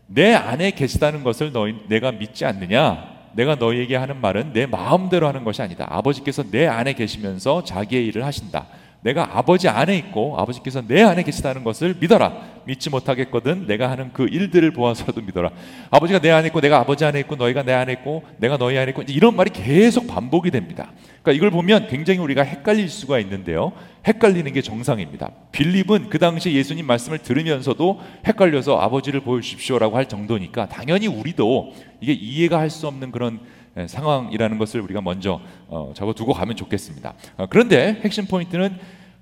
내 0.07 0.33
안에 0.33 0.71
계시다는 0.71 1.23
것을 1.23 1.51
너희 1.51 1.75
내가 1.87 2.11
믿지 2.11 2.45
않느냐? 2.45 3.17
내가 3.33 3.55
너희에게 3.55 3.95
하는 3.95 4.19
말은 4.21 4.53
내 4.53 4.65
마음대로 4.65 5.27
하는 5.27 5.43
것이 5.43 5.61
아니다. 5.61 5.85
아버지께서 5.89 6.43
내 6.49 6.65
안에 6.65 6.93
계시면서 6.93 7.63
자기의 7.63 8.07
일을 8.07 8.25
하신다. 8.25 8.67
내가 9.01 9.37
아버지 9.37 9.69
안에 9.69 9.95
있고 9.97 10.37
아버지께서 10.39 10.81
내 10.85 11.01
안에 11.03 11.23
계시다는 11.23 11.63
것을 11.63 11.95
믿어라. 11.99 12.57
믿지 12.65 12.89
못하겠거든 12.89 13.65
내가 13.65 13.89
하는 13.89 14.11
그 14.11 14.25
일들을 14.25 14.71
보아서도 14.71 15.21
믿어라. 15.21 15.51
아버지가 15.89 16.19
내 16.19 16.31
안에 16.31 16.47
있고 16.47 16.59
내가 16.59 16.79
아버지 16.79 17.05
안에 17.05 17.19
있고 17.21 17.35
너희가 17.35 17.63
내 17.63 17.73
안에 17.73 17.93
있고 17.93 18.23
내가 18.37 18.57
너희 18.57 18.77
안에 18.77 18.89
있고 18.89 19.03
이런 19.07 19.35
말이 19.35 19.51
계속 19.51 20.07
반복이 20.07 20.51
됩니다. 20.51 20.91
그러니까 21.21 21.31
이걸 21.31 21.51
보면 21.51 21.87
굉장히 21.87 22.19
우리가 22.19 22.43
헷갈릴 22.43 22.89
수가 22.89 23.19
있는데요. 23.19 23.71
헷갈리는 24.05 24.51
게 24.51 24.61
정상입니다. 24.61 25.31
빌립은 25.51 26.09
그 26.09 26.19
당시 26.19 26.53
예수님 26.53 26.85
말씀을 26.85 27.19
들으면서도 27.19 28.01
헷갈려서 28.25 28.79
아버지를 28.79 29.21
보여주십시오라고 29.21 29.95
할 29.95 30.07
정도니까 30.07 30.67
당연히 30.67 31.07
우리도 31.07 31.73
이게 32.01 32.13
이해가 32.13 32.59
할 32.59 32.69
수 32.69 32.87
없는 32.87 33.11
그런 33.11 33.39
예, 33.39 33.56
상황이라는 33.85 34.57
것을 34.57 34.81
우리가 34.81 35.01
먼저 35.01 35.41
어, 35.67 35.91
적어두고 35.95 36.33
가면 36.33 36.55
좋겠습니다. 36.55 37.13
어, 37.37 37.45
그런데 37.49 37.99
핵심 38.03 38.25
포인트는 38.25 38.77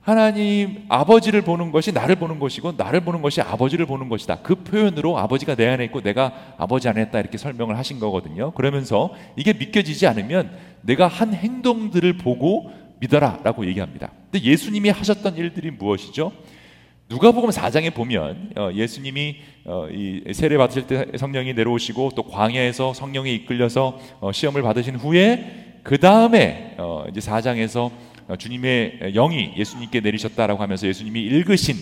하나님 0.05 0.85
아버지를 0.87 1.41
보는 1.41 1.71
것이 1.71 1.91
나를 1.91 2.15
보는 2.17 2.37
것이고 2.37 2.73
나를 2.77 3.01
보는 3.01 3.23
것이 3.23 3.41
아버지를 3.41 3.87
보는 3.87 4.07
것이다. 4.07 4.37
그 4.43 4.53
표현으로 4.53 5.17
아버지가 5.17 5.55
내 5.55 5.67
안에 5.67 5.85
있고 5.85 6.01
내가 6.01 6.31
아버지 6.59 6.87
안에 6.87 7.01
있다 7.01 7.19
이렇게 7.19 7.39
설명을 7.39 7.75
하신 7.75 7.99
거거든요. 7.99 8.51
그러면서 8.51 9.15
이게 9.35 9.51
믿겨지지 9.53 10.05
않으면 10.05 10.51
내가 10.81 11.07
한 11.07 11.33
행동들을 11.33 12.19
보고 12.19 12.69
믿어라라고 12.99 13.65
얘기합니다. 13.65 14.11
근데 14.31 14.45
예수님이 14.45 14.89
하셨던 14.89 15.37
일들이 15.37 15.71
무엇이죠? 15.71 16.31
누가복음 17.07 17.51
4장에 17.51 17.93
보면 17.93 18.53
어, 18.55 18.71
예수님이 18.73 19.35
어, 19.65 19.87
이 19.91 20.23
세례 20.33 20.57
받으실 20.57 20.87
때 20.87 21.05
성령이 21.15 21.53
내려오시고 21.53 22.13
또 22.15 22.23
광야에서 22.23 22.93
성령이 22.93 23.33
이끌려서 23.35 23.99
어, 24.21 24.31
시험을 24.31 24.63
받으신 24.63 24.95
후에 24.95 25.81
그 25.83 25.99
다음에 25.99 26.75
이제 27.11 27.19
4장에서 27.19 27.91
주님의 28.39 29.11
영이 29.13 29.53
예수님께 29.55 29.99
내리셨다라고 29.99 30.59
하면서 30.63 30.87
예수님이 30.87 31.21
읽으신 31.21 31.75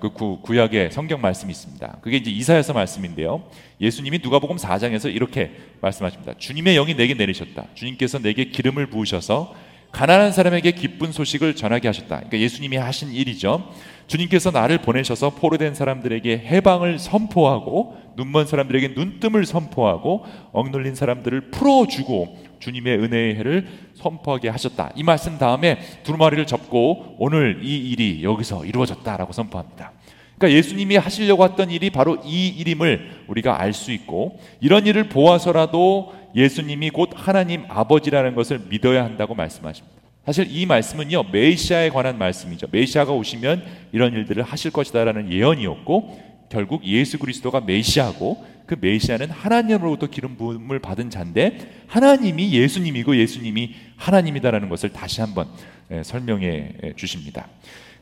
그 0.00 0.10
구, 0.10 0.40
구약의 0.42 0.90
성경 0.90 1.22
말씀이 1.22 1.50
있습니다. 1.50 2.00
그게 2.02 2.18
이제 2.18 2.30
이사야서 2.30 2.74
말씀인데요. 2.74 3.44
예수님이 3.80 4.18
누가복음 4.22 4.56
4장에서 4.56 5.10
이렇게 5.10 5.52
말씀하십니다. 5.80 6.34
주님의 6.36 6.74
영이 6.74 6.94
내게 6.94 7.14
내리셨다. 7.14 7.68
주님께서 7.72 8.18
내게 8.18 8.44
기름을 8.50 8.88
부으셔서 8.88 9.54
가난한 9.92 10.32
사람에게 10.32 10.72
기쁜 10.72 11.12
소식을 11.12 11.56
전하게 11.56 11.88
하셨다. 11.88 12.16
그러니까 12.16 12.38
예수님이 12.38 12.76
하신 12.76 13.12
일이죠. 13.12 13.72
주님께서 14.08 14.50
나를 14.50 14.78
보내셔서 14.78 15.30
포로된 15.30 15.74
사람들에게 15.74 16.38
해방을 16.38 16.98
선포하고 16.98 17.96
눈먼 18.16 18.46
사람들에게 18.46 18.88
눈뜸을 18.96 19.46
선포하고 19.46 20.24
억눌린 20.52 20.94
사람들을 20.96 21.52
풀어주고 21.52 22.36
주님의 22.58 22.98
은혜의 22.98 23.36
해를 23.36 23.66
선포하게 23.94 24.48
하셨다. 24.48 24.90
이 24.96 25.04
말씀 25.04 25.38
다음에 25.38 25.78
두루마리를 26.02 26.44
접고 26.46 27.14
오늘 27.18 27.60
이 27.62 27.90
일이 27.90 28.24
여기서 28.24 28.64
이루어졌다라고 28.64 29.32
선포합니다. 29.32 29.92
그러니까 30.36 30.56
예수님이 30.56 30.96
하시려고 30.96 31.44
했던 31.44 31.70
일이 31.70 31.90
바로 31.90 32.18
이 32.24 32.48
일임을 32.48 33.24
우리가 33.28 33.60
알 33.60 33.72
수 33.72 33.92
있고 33.92 34.40
이런 34.60 34.86
일을 34.86 35.08
보아서라도 35.08 36.14
예수님이 36.34 36.90
곧 36.90 37.10
하나님 37.14 37.64
아버지라는 37.68 38.34
것을 38.34 38.60
믿어야 38.68 39.04
한다고 39.04 39.34
말씀하십니다. 39.34 39.97
사실 40.28 40.46
이 40.50 40.66
말씀은요 40.66 41.22
메시아에 41.32 41.88
관한 41.88 42.18
말씀이죠. 42.18 42.66
메시아가 42.70 43.14
오시면 43.14 43.64
이런 43.92 44.12
일들을 44.12 44.42
하실 44.42 44.70
것이다라는 44.70 45.32
예언이었고 45.32 46.20
결국 46.50 46.84
예수 46.84 47.18
그리스도가 47.18 47.62
메시아고 47.62 48.44
그 48.66 48.76
메시아는 48.78 49.30
하나님으로부터 49.30 50.08
기름 50.08 50.36
부음을 50.36 50.80
받은 50.80 51.08
자인데 51.08 51.84
하나님이 51.86 52.52
예수님이고 52.52 53.16
예수님이 53.16 53.74
하나님이다라는 53.96 54.68
것을 54.68 54.90
다시 54.92 55.22
한번 55.22 55.48
예, 55.90 56.02
설명해 56.02 56.92
주십니다. 56.96 57.48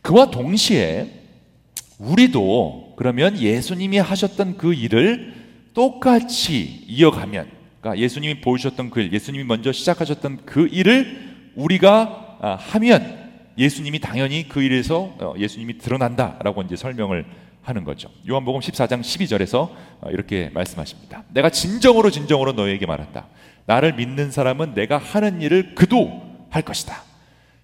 그와 0.02 0.33
동시에 0.33 1.06
우리도 2.00 2.95
그러면 2.97 3.38
예수님이 3.38 3.99
하셨던 3.99 4.56
그 4.56 4.75
일을 4.75 5.33
똑같이 5.75 6.83
이어가면 6.88 7.47
그러니까 7.80 8.02
예수님이 8.02 8.40
보여주셨던 8.40 8.90
그 8.90 8.99
일, 8.99 9.12
예수님이 9.12 9.45
먼저 9.45 9.71
시작하셨던 9.71 10.40
그 10.45 10.66
일을 10.66 11.25
우리가 11.57 12.39
아, 12.41 12.55
하면 12.55 13.27
예수님이 13.59 13.99
당연히 13.99 14.49
그 14.49 14.63
일에서 14.63 15.15
어, 15.19 15.35
예수님이 15.39 15.79
드러난다라고 15.79 16.63
이제 16.63 16.77
설명을 16.77 17.25
하는 17.63 17.85
거죠. 17.85 18.09
요한복음 18.29 18.61
14장 18.61 19.01
12절에서 19.01 19.71
어, 20.01 20.11
이렇게 20.11 20.51
말씀하십니다. 20.55 21.25
내가 21.33 21.51
진정으로 21.51 22.11
진정으로 22.11 22.53
너에게 22.53 22.87
말한다. 22.87 23.27
나를 23.65 23.95
믿는 23.95 24.31
사람은 24.31 24.75
내가 24.75 24.99
하는 24.99 25.41
일을 25.41 25.75
그도 25.75 26.47
할 26.51 26.63
것이다. 26.63 27.03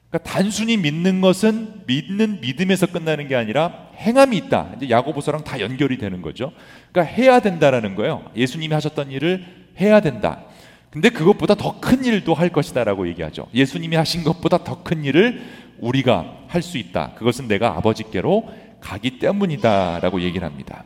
그러니까 0.08 0.30
단순히 0.30 0.76
믿는 0.76 1.20
것은 1.20 1.84
믿는 1.86 2.40
믿음에서 2.40 2.86
끝나는 2.86 3.28
게 3.28 3.36
아니라 3.36 3.88
행함이 3.96 4.36
있다. 4.36 4.72
이제 4.76 4.90
야고보서랑 4.90 5.44
다 5.44 5.60
연결이 5.60 5.96
되는 5.96 6.20
거죠. 6.20 6.52
그러니까 6.90 7.14
해야 7.14 7.40
된다라는 7.40 7.94
거예요. 7.94 8.24
예수님이 8.36 8.74
하셨던 8.74 9.10
일을 9.10 9.44
해야 9.80 10.00
된다. 10.00 10.44
근데 10.92 11.08
그것보다 11.08 11.54
더 11.54 11.80
큰 11.80 12.04
일도 12.04 12.34
할 12.34 12.50
것이다라고 12.50 13.08
얘기하죠. 13.08 13.46
예수님이 13.54 13.96
하신 13.96 14.22
것보다 14.24 14.62
더 14.62 14.82
큰 14.84 15.04
일을 15.04 15.42
우리가 15.80 16.44
할 16.48 16.62
수 16.62 16.78
있다. 16.78 17.14
그것은 17.14 17.48
내가 17.48 17.76
아버지께로 17.76 18.48
가기 18.80 19.18
때문이다라고 19.18 20.20
얘기를 20.20 20.46
합니다. 20.46 20.84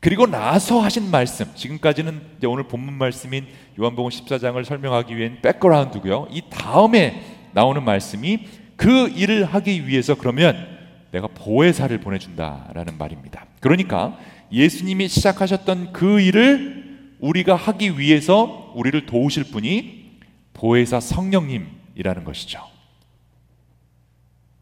그리고 0.00 0.26
나서 0.26 0.80
하신 0.80 1.10
말씀, 1.10 1.46
지금까지는 1.54 2.20
오늘 2.46 2.64
본문 2.64 2.94
말씀인 2.94 3.46
요한복음 3.80 4.10
14장을 4.10 4.62
설명하기 4.64 5.16
위한 5.16 5.38
백그라운드고요. 5.42 6.28
이 6.30 6.42
다음에 6.50 7.22
나오는 7.52 7.82
말씀이 7.82 8.46
그 8.76 9.08
일을 9.08 9.44
하기 9.44 9.86
위해서 9.88 10.14
그러면 10.16 10.66
내가 11.12 11.28
보혜사를 11.28 11.96
보내준다라는 12.00 12.98
말입니다. 12.98 13.46
그러니까 13.60 14.18
예수님이 14.52 15.08
시작하셨던 15.08 15.92
그 15.92 16.20
일을 16.20 16.85
우리가 17.26 17.56
하기 17.56 17.98
위해서 17.98 18.72
우리를 18.74 19.06
도우실 19.06 19.44
분이 19.44 20.18
보혜사 20.54 21.00
성령님이라는 21.00 22.24
것이죠. 22.24 22.60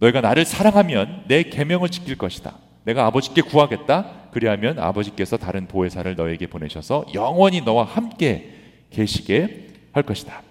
너희가 0.01 0.21
나를 0.21 0.45
사랑하면 0.45 1.25
내 1.29 1.45
계명을 1.45 1.89
지킬 1.91 2.17
것이다. 2.17 2.59
내가 2.85 3.07
아버지께 3.07 3.43
구하겠다. 3.43 4.31
그리하면 4.33 4.79
아버지께서 4.79 5.37
다른 5.37 5.69
보혜사를 5.69 6.15
너에게 6.17 6.47
보내셔서 6.47 7.07
영원히 7.15 7.61
너와 7.61 7.85
함께 7.85 8.51
계시게 8.91 9.69
할 9.93 10.03
것이다. 10.03 10.43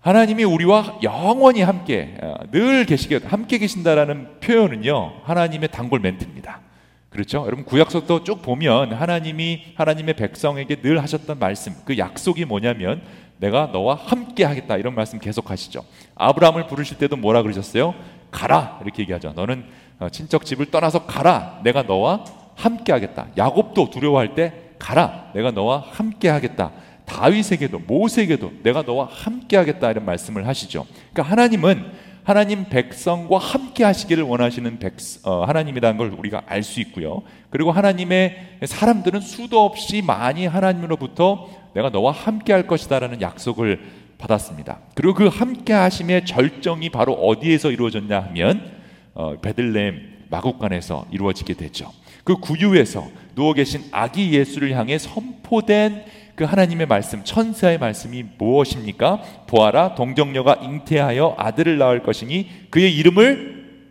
하나님이 0.00 0.44
우리와 0.44 1.00
영원히 1.02 1.60
함께 1.60 2.16
어, 2.22 2.34
늘 2.50 2.86
계시게 2.86 3.20
함께 3.26 3.58
계신다라는 3.58 4.40
표현은요 4.40 5.20
하나님의 5.24 5.68
단골 5.70 6.00
멘트입니다. 6.00 6.67
그렇죠? 7.10 7.44
여러분 7.46 7.64
구약서도 7.64 8.24
쭉 8.24 8.42
보면 8.42 8.92
하나님이 8.92 9.72
하나님의 9.76 10.14
백성에게 10.14 10.76
늘 10.82 11.02
하셨던 11.02 11.38
말씀 11.38 11.74
그 11.84 11.96
약속이 11.96 12.44
뭐냐면 12.44 13.02
내가 13.38 13.70
너와 13.72 13.94
함께 13.94 14.44
하겠다 14.44 14.76
이런 14.76 14.94
말씀 14.94 15.18
계속 15.18 15.50
하시죠. 15.50 15.84
아브라함을 16.16 16.66
부르실 16.66 16.98
때도 16.98 17.16
뭐라 17.16 17.42
그러셨어요? 17.42 17.94
가라 18.30 18.80
이렇게 18.82 19.02
얘기하죠. 19.02 19.32
너는 19.34 19.64
어, 20.00 20.08
친척 20.10 20.44
집을 20.44 20.66
떠나서 20.66 21.06
가라. 21.06 21.60
내가 21.64 21.82
너와 21.82 22.24
함께 22.54 22.92
하겠다. 22.92 23.28
야곱도 23.36 23.90
두려워할 23.90 24.34
때 24.34 24.52
가라. 24.78 25.30
내가 25.34 25.50
너와 25.50 25.84
함께 25.90 26.28
하겠다. 26.28 26.72
다윗에게도 27.06 27.80
모세에게도 27.80 28.52
내가 28.62 28.82
너와 28.82 29.08
함께 29.10 29.56
하겠다 29.56 29.90
이런 29.90 30.04
말씀을 30.04 30.46
하시죠. 30.46 30.86
그러니까 31.12 31.22
하나님은 31.32 31.92
하나님 32.28 32.66
백성과 32.66 33.38
함께 33.38 33.84
하시기를 33.84 34.22
원하시는 34.22 34.78
백, 34.80 34.96
어, 35.24 35.44
하나님이라는 35.44 35.96
걸 35.96 36.10
우리가 36.10 36.42
알 36.46 36.62
수 36.62 36.78
있고요. 36.80 37.22
그리고 37.48 37.72
하나님의 37.72 38.58
사람들은 38.66 39.22
수도 39.22 39.64
없이 39.64 40.02
많이 40.02 40.44
하나님으로부터 40.44 41.48
내가 41.72 41.88
너와 41.88 42.12
함께 42.12 42.52
할 42.52 42.66
것이다라는 42.66 43.22
약속을 43.22 43.80
받았습니다. 44.18 44.80
그리고 44.94 45.14
그 45.14 45.28
함께 45.28 45.72
하심의 45.72 46.26
절정이 46.26 46.90
바로 46.90 47.14
어디에서 47.14 47.70
이루어졌냐 47.70 48.20
하면 48.20 48.72
어, 49.14 49.36
베들레헴 49.40 50.26
마국간에서 50.28 51.06
이루어지게 51.10 51.54
되죠. 51.54 51.90
그 52.24 52.36
구유에서 52.36 53.08
누워 53.36 53.54
계신 53.54 53.84
아기 53.90 54.34
예수를 54.34 54.76
향해 54.76 54.98
선포된 54.98 56.04
그 56.38 56.44
하나님의 56.44 56.86
말씀, 56.86 57.24
천사의 57.24 57.78
말씀이 57.78 58.24
무엇입니까? 58.38 59.22
보아라, 59.48 59.96
동정녀가 59.96 60.60
잉태하여 60.62 61.34
아들을 61.36 61.78
낳을 61.78 62.04
것이니 62.04 62.68
그의 62.70 62.94
이름을 62.96 63.88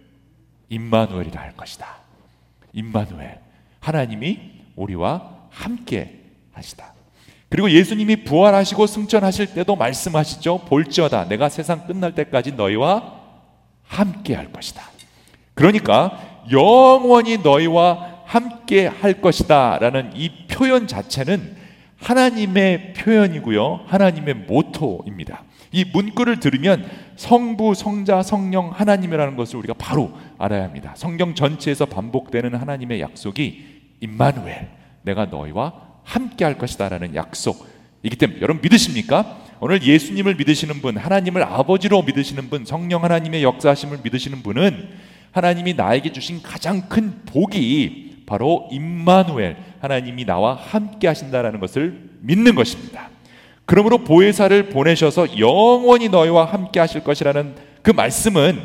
임마누엘이라 0.69 1.41
할 1.41 1.57
것이다. 1.57 1.85
임마누엘. 2.71 3.39
하나님이 3.81 4.39
우리와 4.77 5.29
함께 5.49 6.21
하시다. 6.53 6.93
그리고 7.49 7.69
예수님이 7.69 8.23
부활하시고 8.23 8.87
승천하실 8.87 9.53
때도 9.53 9.75
말씀하시죠. 9.75 10.59
볼지어다. 10.69 11.25
내가 11.25 11.49
세상 11.49 11.85
끝날 11.85 12.15
때까지 12.15 12.53
너희와 12.53 13.13
함께 13.83 14.35
할 14.35 14.53
것이다. 14.53 14.83
그러니까 15.53 16.45
영원히 16.49 17.39
너희와 17.39 18.21
함께 18.23 18.87
할 18.87 19.19
것이다. 19.19 19.79
라는 19.79 20.11
이 20.15 20.47
표현 20.47 20.87
자체는 20.87 21.56
하나님의 21.99 22.93
표현이고요. 22.93 23.81
하나님의 23.87 24.33
모토입니다. 24.47 25.43
이 25.71 25.83
문구를 25.83 26.39
들으면 26.39 26.89
성부, 27.15 27.73
성자, 27.75 28.23
성령, 28.23 28.69
하나님이라는 28.69 29.35
것을 29.35 29.57
우리가 29.57 29.73
바로 29.77 30.13
알아야 30.37 30.63
합니다. 30.63 30.93
성경 30.95 31.35
전체에서 31.35 31.85
반복되는 31.85 32.55
하나님의 32.55 33.01
약속이 33.01 33.65
임마누엘, 33.99 34.69
내가 35.03 35.25
너희와 35.25 35.73
함께 36.03 36.45
할 36.45 36.57
것이다라는 36.57 37.15
약속이기 37.15 38.15
때문에 38.17 38.41
여러분 38.41 38.61
믿으십니까? 38.61 39.39
오늘 39.59 39.81
예수님을 39.81 40.35
믿으시는 40.35 40.81
분, 40.81 40.97
하나님을 40.97 41.43
아버지로 41.43 42.03
믿으시는 42.03 42.49
분, 42.49 42.63
성령 42.63 43.03
하나님의 43.03 43.43
역사하심을 43.43 43.99
믿으시는 44.03 44.43
분은 44.43 44.89
하나님이 45.31 45.73
나에게 45.73 46.11
주신 46.11 46.41
가장 46.41 46.87
큰 46.87 47.21
복이 47.25 48.06
바로 48.27 48.67
임마누엘, 48.71 49.55
하나님이 49.79 50.25
나와 50.25 50.53
함께 50.53 51.07
하신다라는 51.07 51.59
것을 51.59 52.09
믿는 52.19 52.53
것입니다. 52.53 53.09
그러므로 53.65 53.99
보혜사를 53.99 54.69
보내셔서 54.69 55.39
영원히 55.39 56.09
너희와 56.09 56.45
함께 56.45 56.79
하실 56.79 57.03
것이라는 57.03 57.55
그 57.81 57.91
말씀은 57.91 58.59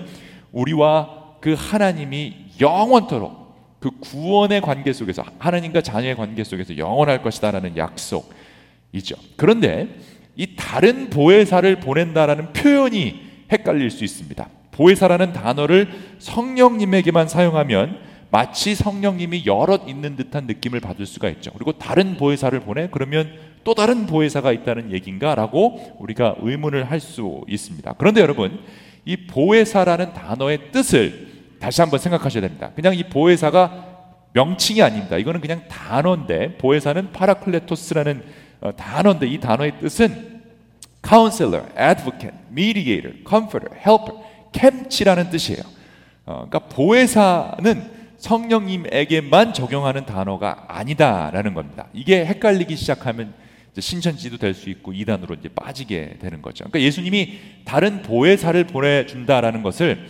우리와 0.51 1.37
그 1.41 1.55
하나님이 1.57 2.35
영원토록 2.61 3.79
그 3.79 3.91
구원의 4.01 4.61
관계 4.61 4.93
속에서 4.93 5.25
하나님과 5.39 5.81
자녀의 5.81 6.17
관계 6.17 6.43
속에서 6.45 6.77
영원할 6.77 7.23
것이다라는 7.23 7.77
약속이죠. 7.77 9.15
그런데 9.37 9.89
이 10.35 10.57
다른 10.57 11.09
보혜사를 11.09 11.81
보낸다라는 11.81 12.53
표현이 12.53 13.23
헷갈릴 13.51 13.91
수 13.91 14.03
있습니다. 14.03 14.49
보혜사라는 14.73 15.33
단어를 15.33 15.89
성령님에게만 16.19 17.29
사용하면 17.29 18.12
마치 18.33 18.75
성령님이 18.75 19.45
여럿 19.45 19.87
있는 19.87 20.17
듯한 20.17 20.47
느낌을 20.47 20.81
받을 20.81 21.05
수가 21.05 21.29
있죠. 21.29 21.53
그리고 21.53 21.73
다른 21.73 22.17
보혜사를 22.17 22.59
보내 22.61 22.89
그러면 22.91 23.31
또 23.63 23.75
다른 23.75 24.07
보혜사가 24.07 24.53
있다는 24.53 24.91
얘기인가라고 24.91 25.99
우리가 26.01 26.37
의문을 26.41 26.91
할 26.91 26.99
수 26.99 27.43
있습니다. 27.47 27.95
그런데 27.99 28.23
여러분 28.23 28.59
이 29.05 29.27
보혜사라는 29.27 30.15
단어의 30.15 30.73
뜻을 30.73 31.29
다시 31.61 31.83
한번 31.83 32.01
생각하셔야 32.01 32.41
됩니다. 32.41 32.71
그냥 32.75 32.95
이 32.95 33.03
보혜사가 33.05 33.89
명칭이 34.33 34.81
아닙니다. 34.81 35.19
이거는 35.19 35.43
그냥 35.43 35.69
단어인데 35.69 36.57
보혜사는 36.57 37.13
파라클레토스라는 37.13 38.23
어, 38.63 38.75
단어인데 38.75 39.27
이 39.27 39.41
단어의 39.41 39.79
뜻은 39.79 40.41
counselor, 41.07 41.67
advocate, 41.79 42.39
mediator, 42.51 43.15
comforter, 43.29 43.79
helper, 43.79 44.19
캠치라는 44.53 45.29
뜻이에요. 45.29 45.63
어, 46.25 46.47
그러니까 46.49 46.61
보혜사는 46.61 48.02
성령님에게만 48.23 49.53
적용하는 49.53 50.07
단어가 50.07 50.65
아니다라는 50.69 51.55
겁니다. 51.55 51.89
이게 51.93 52.25
헷갈리기 52.25 52.77
시작하면 52.77 53.35
신천지도 53.77 54.37
될 54.39 54.55
수 54.55 54.71
있고 54.71 54.93
이단으로 54.93 55.35
이제 55.35 55.49
빠지게 55.49 56.19
되는 56.21 56.41
거죠. 56.41 56.65
그러니까 56.65 56.83
예수님이 56.83 57.39
다른 57.65 58.03
보혜사를 58.03 58.65
보내준다라는 58.69 59.63
것을 59.63 60.07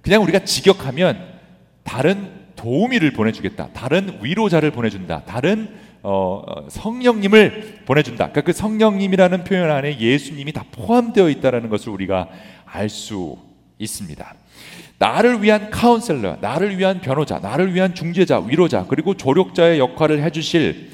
그냥 0.00 0.22
우리가 0.22 0.40
직역하면 0.40 1.40
다른 1.84 2.42
도우미를 2.56 3.12
보내주겠다, 3.12 3.68
다른 3.72 4.18
위로자를 4.20 4.72
보내준다, 4.72 5.24
다른 5.24 5.68
어, 6.02 6.42
어 6.44 6.68
성령님을 6.68 7.82
보내준다. 7.86 8.30
그러니까 8.30 8.40
그 8.40 8.52
성령님이라는 8.52 9.44
표현 9.44 9.70
안에 9.70 10.00
예수님이 10.00 10.52
다 10.52 10.64
포함되어 10.72 11.28
있다라는 11.28 11.68
것을 11.68 11.90
우리가 11.90 12.28
알 12.64 12.88
수 12.88 13.36
있습니다. 13.78 14.34
나를 15.02 15.42
위한 15.42 15.68
카운셀러, 15.68 16.36
나를 16.40 16.78
위한 16.78 17.00
변호자, 17.00 17.40
나를 17.40 17.74
위한 17.74 17.92
중재자, 17.92 18.38
위로자, 18.38 18.86
그리고 18.86 19.14
조력자의 19.14 19.80
역할을 19.80 20.22
해주실 20.22 20.90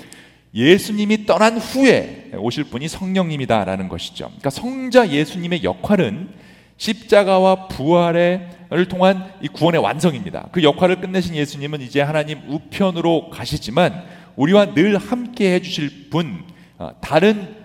예수님이 0.55 1.27
떠난 1.27 1.59
후에 1.59 2.31
오실 2.39 2.65
분이 2.65 2.89
성령님이다라는 2.89 3.91
것이죠. 3.91 4.29
그러니까 4.29 4.49
성자 4.49 5.11
예수님의 5.11 5.63
역할은 5.63 6.31
십자가와 6.79 7.69
부활을 7.69 8.89
통한 8.89 9.31
이 9.43 9.49
구원의 9.49 9.83
완성입니다. 9.83 10.49
그 10.53 10.63
역할을 10.63 11.03
끝내신 11.03 11.35
예수님은 11.35 11.83
이제 11.83 12.01
하나님 12.01 12.41
우편으로 12.49 13.29
가시지만 13.29 14.05
우리와 14.37 14.73
늘 14.73 14.97
함께 14.97 15.53
해주실 15.57 16.09
분, 16.09 16.45
어, 16.79 16.93
다른 17.03 17.57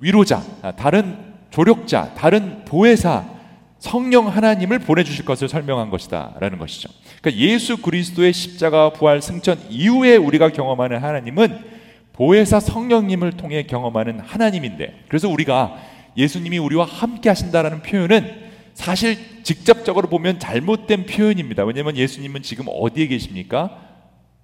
위로자, 0.00 0.42
어, 0.60 0.72
다른 0.76 1.16
조력자, 1.48 2.12
다른 2.14 2.66
보혜사, 2.66 3.35
성령 3.78 4.28
하나님을 4.28 4.80
보내주실 4.80 5.24
것을 5.24 5.48
설명한 5.48 5.90
것이다 5.90 6.34
라는 6.40 6.58
것이죠. 6.58 6.88
그러니까 7.20 7.42
예수 7.42 7.76
그리스도의 7.76 8.32
십자가 8.32 8.92
부활 8.92 9.20
승천 9.20 9.58
이후에 9.70 10.16
우리가 10.16 10.50
경험하는 10.50 10.98
하나님은 10.98 11.76
보혜사 12.12 12.60
성령님을 12.60 13.32
통해 13.32 13.64
경험하는 13.64 14.20
하나님인데 14.20 15.04
그래서 15.08 15.28
우리가 15.28 15.76
예수님이 16.16 16.58
우리와 16.58 16.86
함께 16.86 17.28
하신다라는 17.28 17.82
표현은 17.82 18.46
사실 18.72 19.16
직접적으로 19.42 20.08
보면 20.08 20.38
잘못된 20.38 21.06
표현입니다. 21.06 21.64
왜냐하면 21.64 21.96
예수님은 21.96 22.42
지금 22.42 22.66
어디에 22.68 23.06
계십니까? 23.06 23.82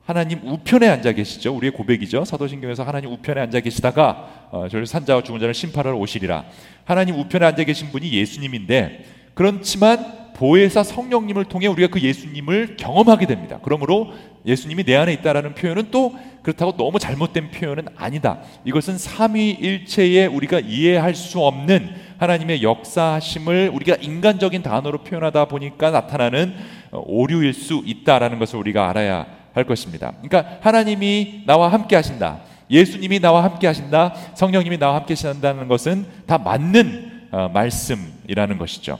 하나님 0.04 0.40
우편에 0.44 0.88
앉아 0.88 1.12
계시죠. 1.12 1.54
우리의 1.54 1.72
고백이죠. 1.72 2.24
사도신경에서 2.24 2.82
하나님 2.82 3.10
우편에 3.12 3.40
앉아 3.40 3.60
계시다가 3.60 4.48
어, 4.50 4.68
저를 4.68 4.86
산자와 4.86 5.22
죽은 5.22 5.40
자를 5.40 5.54
심판하러 5.54 5.96
오시리라. 5.96 6.44
하나님 6.84 7.18
우편에 7.18 7.46
앉아 7.46 7.64
계신 7.64 7.88
분이 7.90 8.12
예수님인데 8.12 9.21
그렇지만 9.34 10.22
보혜사 10.34 10.82
성령님을 10.82 11.44
통해 11.44 11.66
우리가 11.66 11.88
그 11.88 12.00
예수님을 12.00 12.76
경험하게 12.76 13.26
됩니다. 13.26 13.58
그러므로 13.62 14.12
예수님이 14.44 14.82
내 14.84 14.96
안에 14.96 15.12
있다라는 15.12 15.54
표현은 15.54 15.90
또 15.90 16.14
그렇다고 16.42 16.76
너무 16.76 16.98
잘못된 16.98 17.50
표현은 17.52 17.86
아니다. 17.96 18.40
이것은 18.64 18.98
삼위일체에 18.98 20.26
우리가 20.26 20.58
이해할 20.60 21.14
수 21.14 21.40
없는 21.40 21.94
하나님의 22.18 22.62
역사심을 22.62 23.70
우리가 23.72 23.96
인간적인 24.00 24.62
단어로 24.62 25.04
표현하다 25.04 25.44
보니까 25.46 25.90
나타나는 25.90 26.54
오류일 26.90 27.54
수 27.54 27.82
있다라는 27.84 28.38
것을 28.38 28.58
우리가 28.58 28.88
알아야 28.88 29.26
할 29.54 29.64
것입니다. 29.64 30.12
그러니까 30.22 30.58
하나님이 30.60 31.44
나와 31.46 31.68
함께 31.68 31.94
하신다. 31.94 32.40
예수님이 32.70 33.20
나와 33.20 33.44
함께 33.44 33.66
하신다. 33.66 34.14
성령님이 34.34 34.78
나와 34.78 34.96
함께 34.96 35.14
하신다는 35.14 35.68
것은 35.68 36.06
다 36.26 36.38
맞는 36.38 37.12
어, 37.30 37.48
말씀이라는 37.52 38.58
것이죠. 38.58 38.98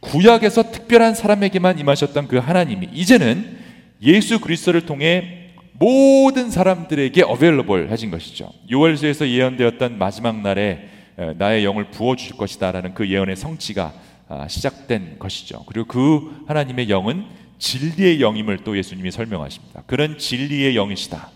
구약에서 0.00 0.70
특별한 0.70 1.14
사람에게만 1.14 1.78
임하셨던 1.78 2.28
그 2.28 2.38
하나님이 2.38 2.88
이제는 2.92 3.58
예수 4.02 4.40
그리스도를 4.40 4.86
통해 4.86 5.52
모든 5.72 6.50
사람들에게 6.50 7.22
어벨러블 7.22 7.90
해진 7.90 8.10
것이죠. 8.10 8.50
요엘서에서 8.70 9.28
예언되었던 9.28 9.98
마지막 9.98 10.40
날에 10.40 10.88
나의 11.36 11.64
영을 11.64 11.90
부어 11.90 12.16
주실 12.16 12.36
것이다라는 12.36 12.94
그 12.94 13.08
예언의 13.08 13.36
성취가 13.36 13.92
아, 14.28 14.46
시작된 14.46 15.18
것이죠. 15.18 15.64
그리고 15.66 15.86
그 15.88 16.44
하나님의 16.46 16.88
영은 16.88 17.24
진리의 17.58 18.20
영임을 18.20 18.58
또 18.58 18.78
예수님이 18.78 19.10
설명하십니다. 19.10 19.82
그런 19.86 20.18
진리의 20.18 20.76
영이시다. 20.76 21.30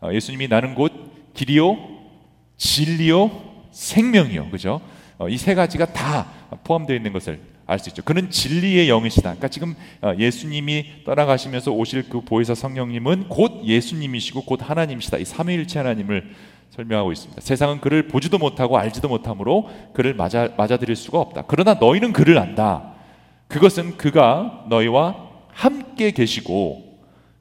어, 0.00 0.10
예수님이 0.12 0.48
나는 0.48 0.74
곧 0.74 0.92
길이요, 1.32 1.78
진리요, 2.56 3.30
생명이요. 3.70 4.50
그죠? 4.50 4.80
어, 5.18 5.28
이세 5.28 5.54
가지가 5.54 5.92
다 5.92 6.26
포함되어 6.64 6.96
있는 6.96 7.12
것을 7.12 7.40
알 7.70 7.78
수 7.78 7.88
있죠. 7.90 8.02
그는 8.02 8.30
진리의 8.30 8.88
영이시다. 8.88 9.22
그러니까 9.22 9.48
지금 9.48 9.74
어, 10.02 10.12
예수님이 10.18 11.04
떠나가시면서 11.04 11.70
오실 11.70 12.08
그 12.08 12.20
보혜사 12.20 12.54
성령님은 12.54 13.28
곧 13.28 13.62
예수님이시고 13.64 14.42
곧 14.42 14.60
하나님이시다. 14.62 15.18
이 15.18 15.24
삼위일체 15.24 15.78
하나님을 15.78 16.34
설명하고 16.70 17.12
있습니다. 17.12 17.40
세상은 17.40 17.80
그를 17.80 18.08
보지도 18.08 18.38
못하고 18.38 18.78
알지도 18.78 19.08
못하므로 19.08 19.70
그를 19.92 20.14
맞아 20.14 20.48
맞아들일 20.56 20.96
수가 20.96 21.20
없다. 21.20 21.44
그러나 21.46 21.74
너희는 21.74 22.12
그를 22.12 22.38
안다. 22.38 22.94
그것은 23.48 23.96
그가 23.96 24.66
너희와 24.68 25.30
함께 25.48 26.10
계시고 26.10 27.00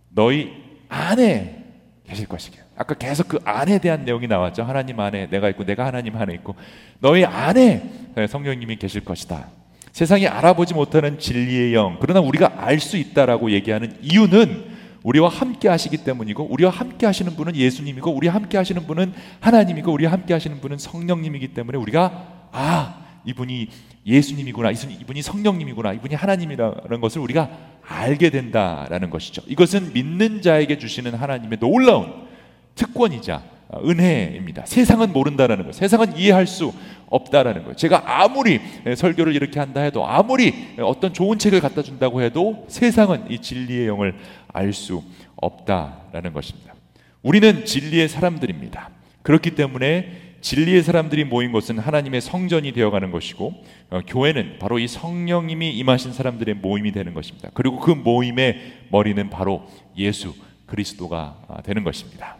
너희 0.09 0.51
안에 0.89 1.63
계실 2.07 2.27
것이게. 2.27 2.57
아까 2.75 2.95
계속 2.95 3.27
그 3.27 3.39
안에 3.43 3.79
대한 3.79 4.05
내용이 4.05 4.27
나왔죠. 4.27 4.63
하나님 4.63 4.99
안에 4.99 5.27
내가 5.29 5.49
있고 5.49 5.65
내가 5.65 5.85
하나님 5.85 6.15
안에 6.15 6.33
있고 6.35 6.55
너희 6.99 7.25
안에 7.25 7.83
성령님이 8.29 8.77
계실 8.77 9.03
것이다. 9.03 9.58
세상이 9.91 10.27
알아보지 10.27 10.73
못하는 10.73 11.19
진리의 11.19 11.73
영, 11.73 11.97
그러나 11.99 12.19
우리가 12.19 12.53
알 12.57 12.79
수 12.79 12.97
있다라고 12.97 13.51
얘기하는 13.51 13.97
이유는 14.01 14.69
우리와 15.03 15.29
함께 15.29 15.67
하시기 15.67 15.97
때문이고 15.97 16.47
우리와 16.51 16.71
함께 16.71 17.05
하시는 17.05 17.35
분은 17.35 17.55
예수님이고 17.55 18.11
우리와 18.11 18.33
함께 18.33 18.57
하시는 18.57 18.85
분은 18.85 19.13
하나님이고 19.39 19.91
우리와 19.91 20.11
함께 20.11 20.33
하시는 20.33 20.59
분은 20.59 20.77
성령님이기 20.77 21.49
때문에 21.49 21.77
우리가 21.77 22.49
아 22.51 23.05
이분이 23.25 23.67
예수님이구나 24.05 24.71
이분이 24.71 25.21
성령님이구나 25.21 25.93
이분이 25.93 26.15
하나님이라는 26.15 27.01
것을 27.01 27.21
우리가 27.21 27.49
알게 27.87 28.29
된다라는 28.29 29.09
것이죠. 29.09 29.41
이것은 29.47 29.93
믿는 29.93 30.41
자에게 30.41 30.77
주시는 30.77 31.13
하나님의 31.15 31.59
놀라운 31.59 32.27
특권이자 32.75 33.41
은혜입니다. 33.73 34.65
세상은 34.65 35.13
모른다라는 35.13 35.65
거. 35.65 35.71
세상은 35.71 36.17
이해할 36.17 36.47
수 36.47 36.73
없다라는 37.07 37.63
거예요. 37.63 37.75
제가 37.75 38.03
아무리 38.05 38.59
설교를 38.95 39.35
이렇게 39.35 39.59
한다 39.59 39.81
해도 39.81 40.05
아무리 40.05 40.53
어떤 40.79 41.13
좋은 41.13 41.37
책을 41.37 41.61
갖다 41.61 41.81
준다고 41.83 42.21
해도 42.21 42.65
세상은 42.67 43.29
이 43.29 43.39
진리의 43.39 43.87
영을 43.87 44.15
알 44.51 44.73
수 44.73 45.03
없다라는 45.35 46.33
것입니다. 46.33 46.73
우리는 47.21 47.65
진리의 47.65 48.09
사람들입니다. 48.09 48.89
그렇기 49.21 49.51
때문에 49.51 50.29
진리의 50.41 50.83
사람들이 50.83 51.25
모인 51.25 51.51
것은 51.51 51.79
하나님의 51.79 52.21
성전이 52.21 52.71
되어가는 52.71 53.11
것이고 53.11 53.63
어, 53.89 53.99
교회는 54.07 54.57
바로 54.59 54.79
이 54.79 54.87
성령님이 54.87 55.71
임하신 55.77 56.13
사람들의 56.13 56.55
모임이 56.55 56.91
되는 56.91 57.13
것입니다. 57.13 57.49
그리고 57.53 57.79
그 57.79 57.91
모임의 57.91 58.85
머리는 58.89 59.29
바로 59.29 59.67
예수 59.97 60.33
그리스도가 60.65 61.41
아, 61.47 61.61
되는 61.61 61.83
것입니다. 61.83 62.38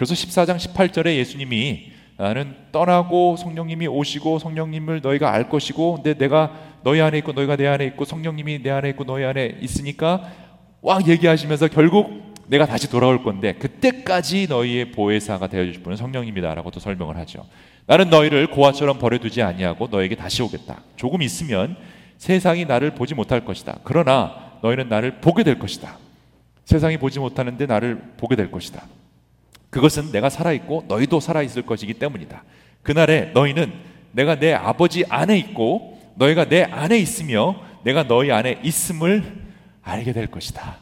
그래서 0.00 0.14
14장 0.14 0.56
18절에 0.56 1.16
예수님이 1.16 1.92
나는 2.16 2.54
떠나고 2.72 3.36
성령님이 3.36 3.86
오시고 3.86 4.38
성령님을 4.38 5.02
너희가 5.02 5.30
알 5.30 5.50
것이고 5.50 5.96
근데 5.96 6.14
내가 6.14 6.52
너희 6.82 7.02
안에 7.02 7.18
있고 7.18 7.32
너희가 7.32 7.56
내 7.56 7.66
안에 7.66 7.84
있고 7.88 8.06
성령님이 8.06 8.62
내 8.62 8.70
안에 8.70 8.88
있고 8.88 9.04
너희 9.04 9.24
안에 9.24 9.58
있으니까 9.60 10.32
와 10.80 11.00
얘기하시면서 11.06 11.68
결국 11.68 12.32
내가 12.46 12.64
다시 12.64 12.88
돌아올 12.88 13.22
건데 13.22 13.52
그때까지 13.52 14.46
너희의 14.48 14.92
보혜사가 14.92 15.48
되어 15.48 15.66
주실 15.66 15.82
분은 15.82 15.98
성령님이다라고 15.98 16.70
또 16.70 16.80
설명을 16.80 17.18
하죠. 17.18 17.44
나는 17.84 18.08
너희를 18.08 18.46
고아처럼 18.46 18.98
버려두지 18.98 19.42
아니하고 19.42 19.88
너에게 19.88 20.14
다시 20.14 20.42
오겠다. 20.42 20.80
조금 20.96 21.20
있으면 21.20 21.76
세상이 22.16 22.64
나를 22.64 22.94
보지 22.94 23.14
못할 23.14 23.44
것이다. 23.44 23.80
그러나 23.84 24.56
너희는 24.62 24.88
나를 24.88 25.20
보게 25.20 25.44
될 25.44 25.58
것이다. 25.58 25.98
세상이 26.64 26.96
보지 26.96 27.18
못하는데 27.18 27.66
나를 27.66 28.00
보게 28.16 28.34
될 28.34 28.50
것이다. 28.50 28.82
그것은 29.70 30.12
내가 30.12 30.28
살아있고 30.28 30.84
너희도 30.88 31.20
살아있을 31.20 31.62
것이기 31.62 31.94
때문이다. 31.94 32.44
그날에 32.82 33.30
너희는 33.32 33.72
내가 34.12 34.38
내 34.38 34.52
아버지 34.52 35.04
안에 35.08 35.38
있고 35.38 36.00
너희가 36.16 36.46
내 36.48 36.64
안에 36.64 36.98
있으며 36.98 37.60
내가 37.84 38.06
너희 38.06 38.30
안에 38.32 38.60
있음을 38.64 39.22
알게 39.82 40.12
될 40.12 40.26
것이다. 40.26 40.76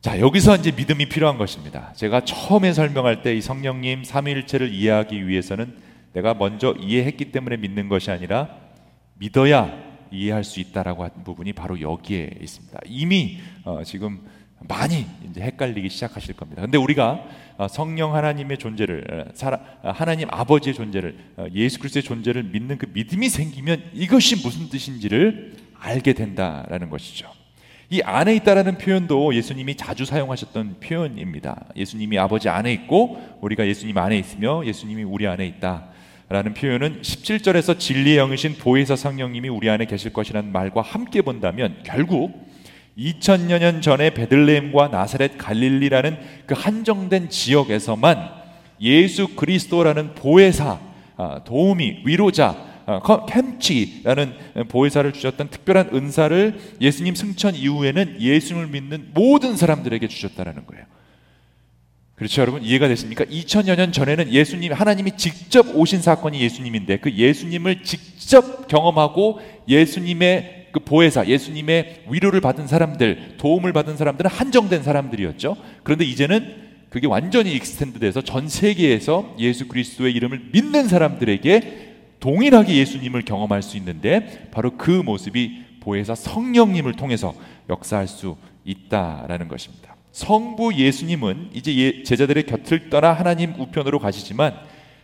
자, 0.00 0.20
여기서 0.20 0.56
이제 0.56 0.70
믿음이 0.70 1.08
필요한 1.08 1.38
것입니다. 1.38 1.92
제가 1.94 2.24
처음에 2.24 2.72
설명할 2.74 3.22
때 3.22 3.36
이 3.36 3.40
성령님 3.40 4.04
삼위일체를 4.04 4.72
이해하기 4.72 5.26
위해서는 5.26 5.78
내가 6.12 6.34
먼저 6.34 6.74
이해했기 6.78 7.32
때문에 7.32 7.56
믿는 7.56 7.88
것이 7.88 8.10
아니라 8.10 8.48
믿어야 9.14 9.72
이해할 10.10 10.44
수 10.44 10.60
있다라고 10.60 11.04
한 11.04 11.10
부분이 11.24 11.54
바로 11.54 11.80
여기에 11.80 12.32
있습니다. 12.42 12.80
이미 12.86 13.38
어, 13.64 13.82
지금 13.82 14.20
많이 14.66 15.06
이제 15.28 15.40
헷갈리기 15.40 15.88
시작하실 15.88 16.36
겁니다. 16.36 16.62
근데 16.62 16.78
우리가 16.78 17.24
어, 17.56 17.68
성령 17.68 18.14
하나님의 18.14 18.58
존재를 18.58 19.32
어, 19.42 19.50
어, 19.82 19.90
하나님 19.90 20.28
아버지의 20.30 20.74
존재를 20.74 21.16
예수 21.52 21.78
그리스도의 21.78 22.02
존재를 22.02 22.44
믿는 22.44 22.78
그 22.78 22.86
믿음이 22.92 23.28
생기면 23.28 23.82
이것이 23.92 24.36
무슨 24.36 24.68
뜻인지를 24.68 25.54
알게 25.78 26.14
된다라는 26.14 26.90
것이죠. 26.90 27.30
이 27.90 28.00
안에 28.02 28.34
있다라는 28.36 28.78
표현도 28.78 29.34
예수님이 29.34 29.76
자주 29.76 30.04
사용하셨던 30.04 30.80
표현입니다. 30.80 31.66
예수님이 31.76 32.18
아버지 32.18 32.48
안에 32.48 32.72
있고 32.72 33.20
우리가 33.40 33.66
예수님 33.66 33.96
안에 33.98 34.18
있으며 34.18 34.64
예수님이 34.64 35.02
우리 35.02 35.26
안에 35.26 35.46
있다. 35.46 35.88
라는 36.30 36.54
표현은 36.54 37.02
17절에서 37.02 37.78
진리의 37.78 38.16
영이신 38.16 38.56
보혜사 38.56 38.96
성령님이 38.96 39.50
우리 39.50 39.68
안에 39.68 39.84
계실 39.84 40.12
것이라는 40.12 40.50
말과 40.50 40.80
함께 40.80 41.20
본다면 41.20 41.76
결국 41.84 42.43
2000여 42.98 43.58
년 43.58 43.80
전에 43.80 44.10
베들레헴과 44.10 44.88
나사렛 44.88 45.36
갈릴리라는 45.38 46.16
그 46.46 46.54
한정된 46.56 47.28
지역에서만 47.28 48.30
예수 48.80 49.28
그리스도라는 49.34 50.14
보혜사, 50.14 50.78
아, 51.16 51.40
도우미, 51.44 52.02
위로자, 52.04 52.56
아, 52.86 53.00
캠치라는 53.26 54.34
보혜사를 54.68 55.12
주셨던 55.12 55.48
특별한 55.48 55.90
은사를 55.92 56.58
예수님 56.80 57.14
승천 57.14 57.54
이후에는 57.54 58.20
예수님을 58.20 58.68
믿는 58.68 59.10
모든 59.14 59.56
사람들에게 59.56 60.06
주셨다라는 60.06 60.66
거예요. 60.66 60.84
그렇죠, 62.14 62.42
여러분 62.42 62.62
이해가 62.62 62.86
됐습니까? 62.88 63.24
2000여 63.24 63.76
년 63.76 63.90
전에는 63.90 64.32
예수님 64.32 64.72
하나님이 64.72 65.16
직접 65.16 65.74
오신 65.74 66.00
사건이 66.00 66.40
예수님인데 66.40 66.98
그 66.98 67.10
예수님을 67.10 67.82
직접 67.82 68.68
경험하고 68.68 69.40
예수님의 69.66 70.63
그 70.74 70.80
보혜사, 70.80 71.28
예수님의 71.28 72.06
위로를 72.10 72.40
받은 72.40 72.66
사람들, 72.66 73.36
도움을 73.38 73.72
받은 73.72 73.96
사람들은 73.96 74.28
한정된 74.28 74.82
사람들이었죠. 74.82 75.56
그런데 75.84 76.04
이제는 76.04 76.64
그게 76.90 77.06
완전히 77.06 77.54
익스텐드돼서 77.54 78.22
전 78.22 78.48
세계에서 78.48 79.36
예수 79.38 79.68
그리스도의 79.68 80.12
이름을 80.14 80.50
믿는 80.52 80.88
사람들에게 80.88 81.94
동일하게 82.18 82.76
예수님을 82.76 83.22
경험할 83.22 83.62
수 83.62 83.76
있는데 83.76 84.48
바로 84.50 84.76
그 84.76 84.90
모습이 84.90 85.62
보혜사 85.78 86.16
성령님을 86.16 86.94
통해서 86.94 87.34
역사할 87.70 88.08
수 88.08 88.36
있다라는 88.64 89.46
것입니다. 89.46 89.94
성부 90.10 90.74
예수님은 90.74 91.50
이제 91.52 91.76
예, 91.76 92.02
제자들의 92.02 92.46
곁을 92.46 92.90
떠나 92.90 93.12
하나님 93.12 93.54
우편으로 93.58 94.00
가시지만 94.00 94.54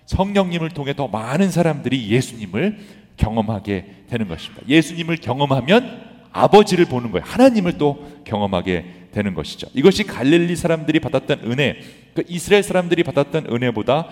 성령님을 0.06 0.70
통해 0.70 0.94
더 0.94 1.06
많은 1.06 1.50
사람들이 1.50 2.08
예수님을 2.08 2.78
경험하게 3.20 4.04
되는 4.08 4.26
것입니다. 4.26 4.66
예수님을 4.66 5.18
경험하면 5.18 6.08
아버지를 6.32 6.86
보는 6.86 7.10
거예요. 7.12 7.24
하나님을 7.26 7.78
또 7.78 8.22
경험하게 8.24 9.08
되는 9.12 9.34
것이죠. 9.34 9.68
이것이 9.74 10.04
갈릴리 10.04 10.56
사람들이 10.56 11.00
받았던 11.00 11.40
은혜, 11.44 11.80
그 12.14 12.24
이스라엘 12.28 12.62
사람들이 12.62 13.02
받았던 13.02 13.46
은혜보다 13.50 14.02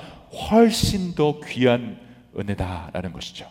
훨씬 0.51 1.15
더 1.15 1.41
귀한 1.47 1.99
은혜다라는 2.39 3.13
것이죠. 3.13 3.47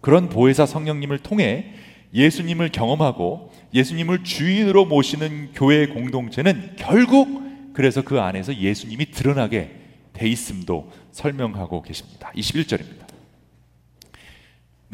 그런 0.00 0.28
보혜사 0.28 0.66
성령님을 0.66 1.18
통해 1.18 1.74
예수님을 2.14 2.70
경험하고 2.70 3.50
예수님을 3.74 4.24
주인으로 4.24 4.86
모시는 4.86 5.50
교회 5.54 5.86
공동체는 5.86 6.76
결국 6.76 7.44
그래서 7.72 8.02
그 8.02 8.20
안에서 8.20 8.56
예수님이 8.56 9.10
드러나게 9.10 9.70
돼 10.12 10.28
있음도 10.28 10.90
설명하고 11.12 11.82
계십니다. 11.82 12.32
21절입니다. 12.34 13.05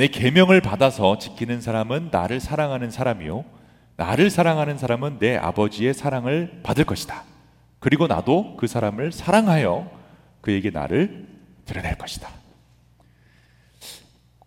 내 0.03 0.09
계명을 0.09 0.61
받아서 0.61 1.17
지키는 1.17 1.61
사람은 1.61 2.09
나를 2.11 2.41
사랑하는 2.41 2.91
사람이요 2.91 3.45
나를 3.95 4.31
사랑하는 4.31 4.77
사람은 4.77 5.21
내 5.21 5.37
아버지의 5.37 5.95
사랑을 5.95 6.59
받을 6.65 6.85
것이다. 6.85 7.23
그리고 7.79 8.09
나도 8.09 8.57
그 8.57 8.67
사람을 8.67 9.12
사랑하여 9.12 9.88
그에게 10.41 10.71
나를 10.71 11.29
드러낼 11.67 11.95
것이다. 11.99 12.29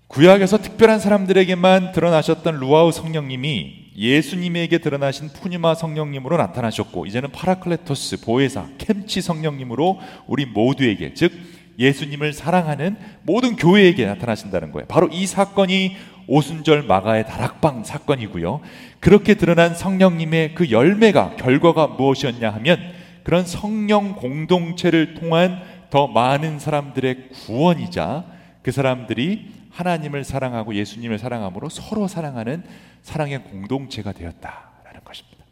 구약에서 0.08 0.58
특별한 0.58 1.00
사람들에게만 1.00 1.94
드러나셨던 1.94 2.60
루아흐 2.60 2.92
성령님이 2.92 3.92
예수님에게 3.96 4.80
드러나신 4.80 5.30
푸뉴마 5.30 5.74
성령님으로 5.74 6.36
나타나셨고 6.36 7.06
이제는 7.06 7.32
파라클레토스 7.32 8.26
보혜사 8.26 8.72
캠치 8.78 9.22
성령님으로 9.22 10.02
우리 10.28 10.46
모두에게 10.46 11.14
즉 11.14 11.32
예수님을 11.78 12.34
사랑하는 12.34 12.98
모든 13.24 13.56
교회에게 13.56 14.06
나타나신다는 14.06 14.72
거예요. 14.72 14.88
바로 14.88 15.10
이 15.12 15.26
사건이 15.26 15.96
오순절 16.28 16.84
마가의 16.84 17.26
다락방 17.28 17.84
사건이고요. 17.84 18.62
그렇게 19.00 19.36
드러난 19.36 19.76
성령님의 19.76 20.56
그 20.56 20.72
열매가 20.72 21.36
결과가 21.36 21.88
무엇이었냐 21.88 22.50
하면 22.50 22.80
그런 23.24 23.46
성령 23.46 24.16
공동체를 24.16 25.16
통한 25.16 25.62
더 25.90 26.08
많은 26.08 26.60
사람들의 26.60 27.30
구원이자 27.30 28.26
그 28.62 28.72
사람들이 28.72 29.54
하나님을 29.72 30.24
사랑하고 30.24 30.74
예수님을 30.74 31.20
사랑함으로 31.20 31.70
서로 31.70 32.08
사랑하는 32.08 32.64
사랑의 33.02 33.44
공동체가 33.44 34.12
되었다라는 34.14 35.02
것입니다. 35.04 35.46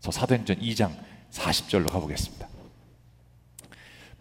저 0.00 0.10
사도행전 0.10 0.56
2장 0.56 0.90
40절로 1.30 1.90
가보겠습니다. 1.90 2.51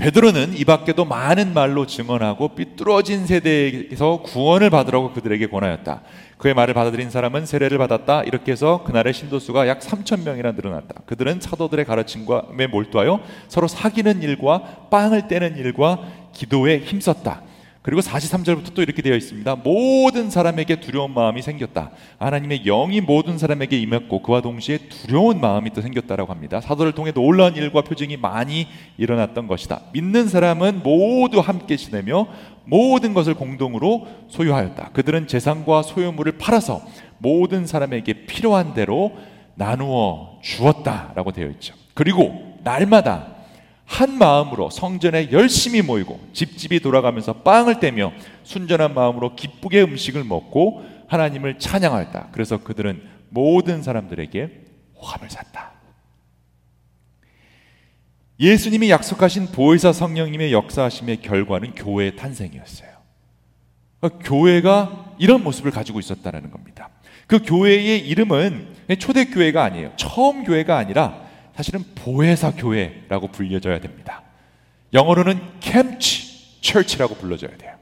베드로는 0.02 0.58
이 0.58 0.66
밖에도 0.66 1.06
많은 1.06 1.54
말로 1.54 1.86
증언하고 1.86 2.56
삐뚤어진 2.56 3.28
세대에서 3.28 4.24
구원을 4.24 4.72
받으라고 4.72 5.14
그들에게 5.14 5.46
권하였다. 5.46 6.02
그의 6.40 6.56
말을 6.56 6.74
받아들인 6.74 7.12
사람은 7.12 7.46
세례를 7.46 7.78
받았다. 7.78 8.24
이렇게 8.24 8.52
해서 8.52 8.84
그날의 8.84 9.14
신도수가 9.14 9.68
약 9.68 9.80
3천 9.80 10.24
명이나 10.24 10.54
늘어났다. 10.54 11.02
그들은 11.06 11.40
사도들의 11.40 11.86
가르침과에 11.86 12.66
몰두하여 12.72 13.22
서로 13.48 13.68
사귀는 13.68 14.24
일과 14.24 14.88
빵을 14.90 15.28
떼는 15.28 15.58
일과 15.58 16.00
기도에 16.34 16.80
힘썼다. 16.80 17.44
그리고 17.82 18.02
43절부터 18.02 18.76
또 18.76 18.84
이렇게 18.84 19.02
되어 19.02 19.16
있습니다. 19.16 19.56
모든 19.64 20.30
사람에게 20.30 20.80
두려운 20.80 21.14
마음이 21.14 21.42
생겼다. 21.42 21.90
하나님의 22.20 22.64
영이 22.64 23.02
모든 23.02 23.40
사람에게 23.40 23.80
임했고 23.80 24.22
그와 24.22 24.42
동시에 24.42 24.78
두려운 24.78 25.42
마음이 25.42 25.72
또 25.72 25.82
생겼다라고 25.82 26.32
합니다. 26.32 26.62
사도를 26.62 26.92
통해 26.92 27.12
놀라운 27.12 27.56
일과 27.56 27.82
표징이 27.82 28.18
많이 28.18 28.68
일어났던 28.98 29.48
것이다. 29.48 29.82
믿는 29.94 30.28
사람은 30.28 30.84
모두 30.84 31.40
함께 31.40 31.76
지내며 31.76 32.28
모든 32.66 33.16
것을 33.16 33.34
공동으로 33.34 34.08
소유하였다. 34.30 34.92
그들은 34.94 35.28
재산과 35.28 35.82
소유물을 35.82 36.34
팔아서 36.38 36.84
모든 37.18 37.66
사람에게 37.66 38.26
필요한 38.26 38.76
대로 38.76 39.14
나누어 39.56 40.38
주었다라고 40.42 41.32
되어 41.32 41.48
있죠. 41.50 41.74
그리고 41.96 42.58
날마다 42.64 43.41
한 43.92 44.18
마음으로 44.18 44.70
성전에 44.70 45.32
열심히 45.34 45.82
모이고 45.82 46.18
집집이 46.32 46.80
돌아가면서 46.80 47.34
빵을 47.34 47.82
떼며 47.82 48.14
순전한 48.44 48.94
마음으로 48.94 49.36
기쁘게 49.36 49.82
음식을 49.82 50.24
먹고 50.24 50.86
하나님을 51.08 51.60
찬양하였다. 51.60 52.30
그래서 52.32 52.64
그들은 52.64 53.04
모든 53.30 53.84
사람들에게 53.84 54.62
호감을 54.96 55.30
샀다. 55.30 55.74
예수님이 58.40 58.90
약속하신 58.90 59.48
보혜사 59.48 59.92
성령님의 59.92 60.54
역사하심의 60.54 61.22
결과는 61.22 61.76
교회의 61.76 62.16
탄생이었어요. 62.16 62.90
그러니까 64.00 64.30
교회가 64.30 65.16
이런 65.20 65.44
모습을 65.44 65.70
가지고 65.72 66.00
있었다는 66.00 66.50
겁니다. 66.50 66.90
그 67.28 67.40
교회의 67.44 68.08
이름은 68.08 68.74
초대교회가 68.98 69.62
아니에요. 69.66 69.92
처음 69.98 70.46
교회가 70.46 70.78
아니라 70.78 71.30
사실은 71.62 71.84
보혜사 71.94 72.54
교회라고 72.56 73.28
불려져야 73.28 73.80
됩니다. 73.80 74.24
영어로는 74.94 75.40
캠치 75.60 76.60
처치라고 76.60 77.14
불러져야 77.16 77.56
돼요. 77.56 77.76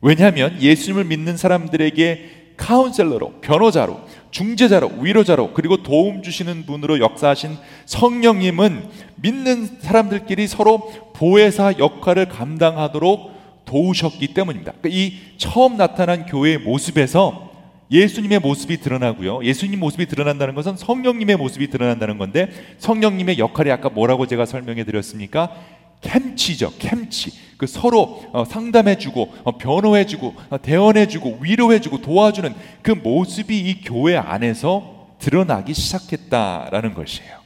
왜냐하면 0.00 0.60
예수님을 0.60 1.04
믿는 1.04 1.36
사람들에게 1.36 2.54
카운셀러로, 2.56 3.40
변호자로, 3.40 4.00
중재자로, 4.32 4.94
위로자로, 5.00 5.52
그리고 5.54 5.80
도움 5.84 6.22
주시는 6.22 6.66
분으로 6.66 6.98
역사하신 6.98 7.56
성령님은 7.86 8.88
믿는 9.14 9.78
사람들끼리 9.80 10.48
서로 10.48 10.90
보혜사 11.14 11.74
역할을 11.78 12.28
감당하도록 12.28 13.64
도우셨기 13.64 14.34
때문입니다. 14.34 14.72
그러니까 14.80 14.88
이 14.88 15.38
처음 15.38 15.76
나타난 15.76 16.26
교회의 16.26 16.58
모습에서 16.58 17.49
예수님의 17.90 18.38
모습이 18.38 18.78
드러나고요. 18.78 19.44
예수님 19.44 19.80
모습이 19.80 20.06
드러난다는 20.06 20.54
것은 20.54 20.76
성령님의 20.76 21.36
모습이 21.36 21.68
드러난다는 21.68 22.18
건데 22.18 22.50
성령님의 22.78 23.38
역할이 23.38 23.70
아까 23.70 23.88
뭐라고 23.88 24.26
제가 24.26 24.46
설명해 24.46 24.84
드렸습니까? 24.84 25.52
캠치죠. 26.00 26.72
캠치. 26.78 27.32
그 27.56 27.66
서로 27.66 28.22
어, 28.32 28.44
상담해주고 28.44 29.34
어, 29.44 29.58
변호해주고 29.58 30.34
어, 30.50 30.62
대언해주고 30.62 31.38
위로해주고 31.42 32.00
도와주는 32.00 32.54
그 32.82 32.92
모습이 32.92 33.58
이 33.58 33.80
교회 33.82 34.16
안에서 34.16 35.08
드러나기 35.18 35.74
시작했다라는 35.74 36.94
것이에요. 36.94 37.39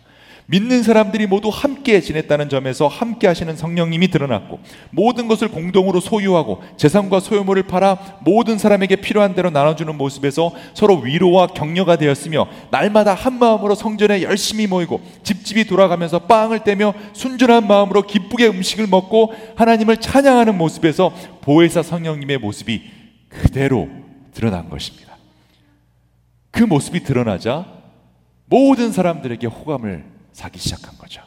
믿는 0.46 0.82
사람들이 0.82 1.26
모두 1.26 1.48
함께 1.48 2.00
지냈다는 2.00 2.48
점에서 2.50 2.86
함께 2.86 3.26
하시는 3.26 3.56
성령님이 3.56 4.08
드러났고 4.08 4.60
모든 4.90 5.26
것을 5.26 5.48
공동으로 5.48 6.00
소유하고 6.00 6.62
재산과 6.76 7.20
소유물을 7.20 7.62
팔아 7.64 8.18
모든 8.24 8.58
사람에게 8.58 8.96
필요한 8.96 9.34
대로 9.34 9.50
나눠주는 9.50 9.94
모습에서 9.96 10.52
서로 10.74 10.98
위로와 10.98 11.48
격려가 11.48 11.96
되었으며 11.96 12.46
날마다 12.70 13.14
한 13.14 13.38
마음으로 13.38 13.74
성전에 13.74 14.22
열심히 14.22 14.66
모이고 14.66 15.00
집집이 15.22 15.64
돌아가면서 15.64 16.20
빵을 16.20 16.64
떼며 16.64 16.94
순전한 17.14 17.66
마음으로 17.66 18.02
기쁘게 18.02 18.48
음식을 18.48 18.86
먹고 18.86 19.32
하나님을 19.56 19.96
찬양하는 19.96 20.58
모습에서 20.58 21.12
보혜사 21.40 21.82
성령님의 21.82 22.38
모습이 22.38 22.82
그대로 23.30 23.88
드러난 24.32 24.68
것입니다. 24.68 25.16
그 26.50 26.62
모습이 26.62 27.02
드러나자 27.02 27.66
모든 28.46 28.92
사람들에게 28.92 29.46
호감을 29.46 30.13
사기 30.34 30.58
시작한 30.58 30.98
거죠. 30.98 31.22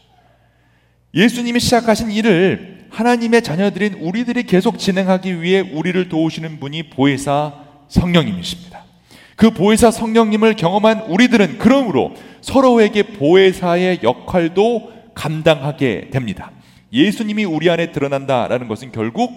예수님이 1.13 1.59
시작하신 1.59 2.11
일을 2.11 2.87
하나님의 2.91 3.41
자녀들인 3.41 3.95
우리들이 3.95 4.43
계속 4.43 4.77
진행하기 4.77 5.41
위해 5.41 5.61
우리를 5.61 6.09
도우시는 6.09 6.59
분이 6.59 6.89
보혜사 6.91 7.53
성령님이십니다. 7.87 8.83
그 9.35 9.51
보혜사 9.51 9.91
성령님을 9.91 10.55
경험한 10.55 11.01
우리들은 11.03 11.57
그러므로 11.57 12.13
서로에게 12.41 13.03
보혜사의 13.03 14.01
역할도 14.03 14.91
감당하게 15.15 16.09
됩니다. 16.11 16.51
예수님이 16.91 17.45
우리 17.45 17.69
안에 17.69 17.91
드러난다라는 17.91 18.67
것은 18.67 18.91
결국 18.91 19.31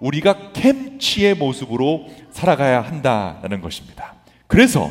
우리가 0.00 0.52
캠치의 0.52 1.34
모습으로 1.34 2.08
살아가야 2.30 2.82
한다라는 2.82 3.60
것입니다. 3.60 4.14
그래서 4.46 4.90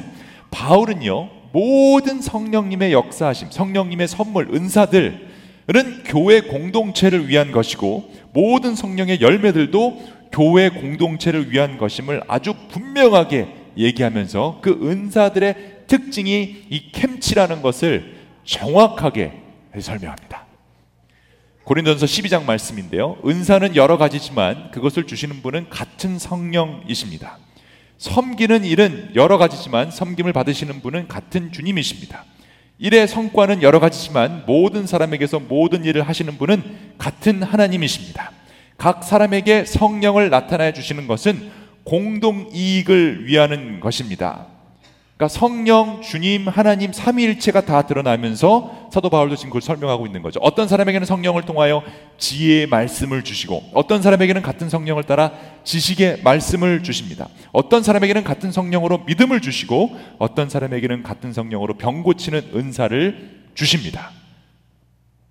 바울은요, 0.50 1.43
모든 1.54 2.20
성령님의 2.20 2.92
역사하심, 2.94 3.52
성령님의 3.52 4.08
선물, 4.08 4.50
은사들은 4.54 6.04
교회 6.06 6.42
공동체를 6.42 7.30
위한 7.30 7.52
것이고 7.52 8.12
모든 8.34 8.76
성령의 8.76 9.22
열매들도 9.22 10.04
교회 10.32 10.70
공동체를 10.70 11.52
위한 11.52 11.78
것임을 11.78 12.24
아주 12.28 12.56
분명하게 12.70 13.48
얘기하면서 13.78 14.60
그 14.64 14.80
은사들의 14.82 15.86
특징이 15.86 16.66
이 16.70 16.92
캠치라는 16.92 17.62
것을 17.62 18.16
정확하게 18.44 19.34
설명합니다. 19.80 20.48
고린도전서 21.66 22.08
12장 22.08 22.46
말씀인데요. 22.46 23.18
은사는 23.26 23.76
여러 23.76 23.98
가지지만 23.98 24.72
그것을 24.72 25.06
주시는 25.06 25.44
분은 25.44 25.70
같은 25.70 26.18
성령이십니다. 26.18 27.38
섬기는 28.04 28.66
일은 28.66 29.12
여러 29.16 29.38
가지지만 29.38 29.90
섬김을 29.90 30.34
받으시는 30.34 30.82
분은 30.82 31.08
같은 31.08 31.54
주님이십니다. 31.54 32.26
일의 32.78 33.08
성과는 33.08 33.62
여러 33.62 33.80
가지지만 33.80 34.44
모든 34.46 34.86
사람에게서 34.86 35.40
모든 35.40 35.86
일을 35.86 36.06
하시는 36.06 36.38
분은 36.38 36.96
같은 36.98 37.42
하나님이십니다. 37.42 38.34
각 38.76 39.06
사람에게 39.06 39.64
성령을 39.64 40.30
나타내 40.30 40.74
주시는 40.74 41.08
것은 41.08 41.50
공동 41.86 42.50
이익을 42.54 43.26
위하는 43.26 43.80
것입니다. 43.80 44.48
그러니까 45.24 45.28
성령, 45.28 46.02
주님, 46.02 46.48
하나님 46.50 46.92
삼위일체가 46.92 47.62
다 47.62 47.84
드러나면서 47.84 48.90
사도 48.92 49.10
바울도 49.10 49.38
지금 49.38 49.52
그걸 49.52 49.62
설명하고 49.62 50.06
있는 50.06 50.22
거죠. 50.22 50.40
어떤 50.42 50.68
사람에게는 50.68 51.06
성령을 51.06 51.44
통하여 51.44 51.82
지혜의 52.18 52.68
말씀을 52.68 53.24
주시고 53.24 53.72
어떤 53.74 54.02
사람에게는 54.02 54.42
같은 54.42 54.70
성령을 54.70 55.04
따라 55.04 55.32
지식의 55.64 56.22
말씀을 56.24 56.84
주십니다. 56.84 57.30
어떤 57.54 57.84
사람에게는 57.84 58.26
같은 58.26 58.52
성령으로 58.52 59.04
믿음을 59.06 59.40
주시고 59.40 59.98
어떤 60.20 60.50
사람에게는 60.50 61.04
같은 61.04 61.32
성령으로 61.32 61.76
병 61.76 62.04
고치는 62.04 62.52
은사를 62.54 63.44
주십니다. 63.56 64.12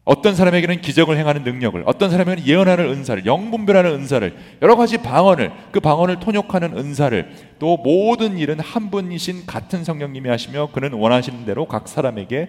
어떤 0.04 0.34
사람에게는 0.34 0.80
기적을 0.80 1.16
행하는 1.16 1.44
능력을, 1.44 1.80
어떤 1.86 2.10
사람에게는 2.10 2.48
예언하는 2.48 2.86
은사를, 2.86 3.24
영분별하는 3.24 3.92
은사를, 3.92 4.36
여러 4.60 4.74
가지 4.74 4.98
방언을, 4.98 5.52
그 5.70 5.78
방언을 5.78 6.18
통역하는 6.18 6.76
은사를, 6.76 7.56
또 7.60 7.76
모든 7.76 8.36
일은 8.36 8.58
한 8.58 8.90
분이신 8.90 9.46
같은 9.46 9.84
성령님이 9.84 10.28
하시며 10.28 10.70
그는 10.72 10.92
원하시는 10.94 11.44
대로 11.44 11.66
각 11.66 11.86
사람에게 11.86 12.48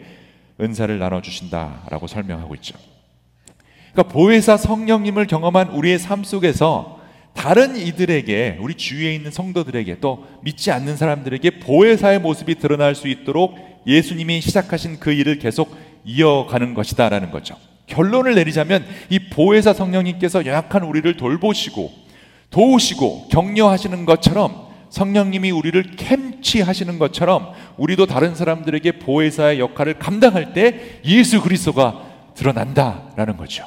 은사를 0.59 0.97
나눠 0.97 1.21
주신다라고 1.21 2.07
설명하고 2.07 2.55
있죠. 2.55 2.75
그러니까 3.91 4.11
보혜사 4.11 4.57
성령님을 4.57 5.27
경험한 5.27 5.69
우리의 5.69 5.99
삶 5.99 6.23
속에서 6.23 7.01
다른 7.35 7.75
이들에게 7.75 8.57
우리 8.61 8.73
주위에 8.75 9.13
있는 9.13 9.29
성도들에게 9.29 9.99
또 9.99 10.25
믿지 10.41 10.71
않는 10.71 10.97
사람들에게 10.97 11.59
보혜사의 11.59 12.19
모습이 12.19 12.55
드러날 12.55 12.95
수 12.95 13.07
있도록 13.07 13.55
예수님이 13.85 14.41
시작하신 14.41 14.99
그 14.99 15.11
일을 15.11 15.39
계속 15.39 15.75
이어가는 16.05 16.73
것이다라는 16.73 17.31
거죠. 17.31 17.55
결론을 17.87 18.35
내리자면 18.35 18.85
이 19.09 19.29
보혜사 19.29 19.73
성령님께서 19.73 20.45
연약한 20.45 20.83
우리를 20.83 21.17
돌보시고 21.17 21.91
도우시고 22.49 23.27
격려하시는 23.29 24.05
것처럼 24.05 24.67
성령님이 24.89 25.51
우리를 25.51 25.95
캠치하시는 25.95 26.99
것처럼 26.99 27.53
우리도 27.77 28.05
다른 28.05 28.35
사람들에게 28.35 28.99
보혜사의 28.99 29.59
역할을 29.59 29.97
감당할 29.97 30.53
때 30.53 30.99
예수 31.05 31.41
그리스도가 31.41 32.03
드러난다라는 32.35 33.37
거죠. 33.37 33.65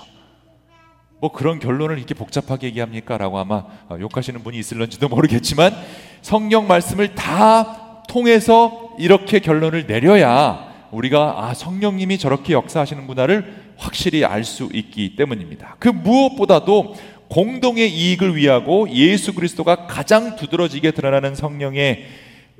뭐 1.20 1.33
그런 1.33 1.59
결론을 1.59 1.99
이렇게 1.99 2.14
복잡하게 2.14 2.68
얘기합니까? 2.68 3.18
라고 3.18 3.38
아마 3.38 3.64
욕하시는 3.90 4.42
분이 4.42 4.59
있을런지도 4.59 5.09
모르겠지만 5.09 5.75
성령 6.22 6.68
말씀을 6.68 7.14
다 7.14 8.03
통해서 8.09 8.94
이렇게 8.99 9.40
결론을 9.40 9.87
내려야 9.87 10.65
우리가 10.90 11.44
아 11.44 11.55
성령님이 11.55 12.18
저렇게 12.18 12.53
역사하시는구나를 12.53 13.75
확실히 13.77 14.25
알 14.25 14.44
수 14.44 14.68
있기 14.72 15.16
때문입니다. 15.16 15.77
그 15.79 15.88
무엇보다도 15.88 16.94
공동의 17.29 17.90
이익을 17.92 18.37
위하고 18.37 18.88
예수 18.90 19.35
그리스도가 19.35 19.87
가장 19.87 20.37
두드러지게 20.37 20.92
드러나는 20.92 21.35
성령의 21.35 22.07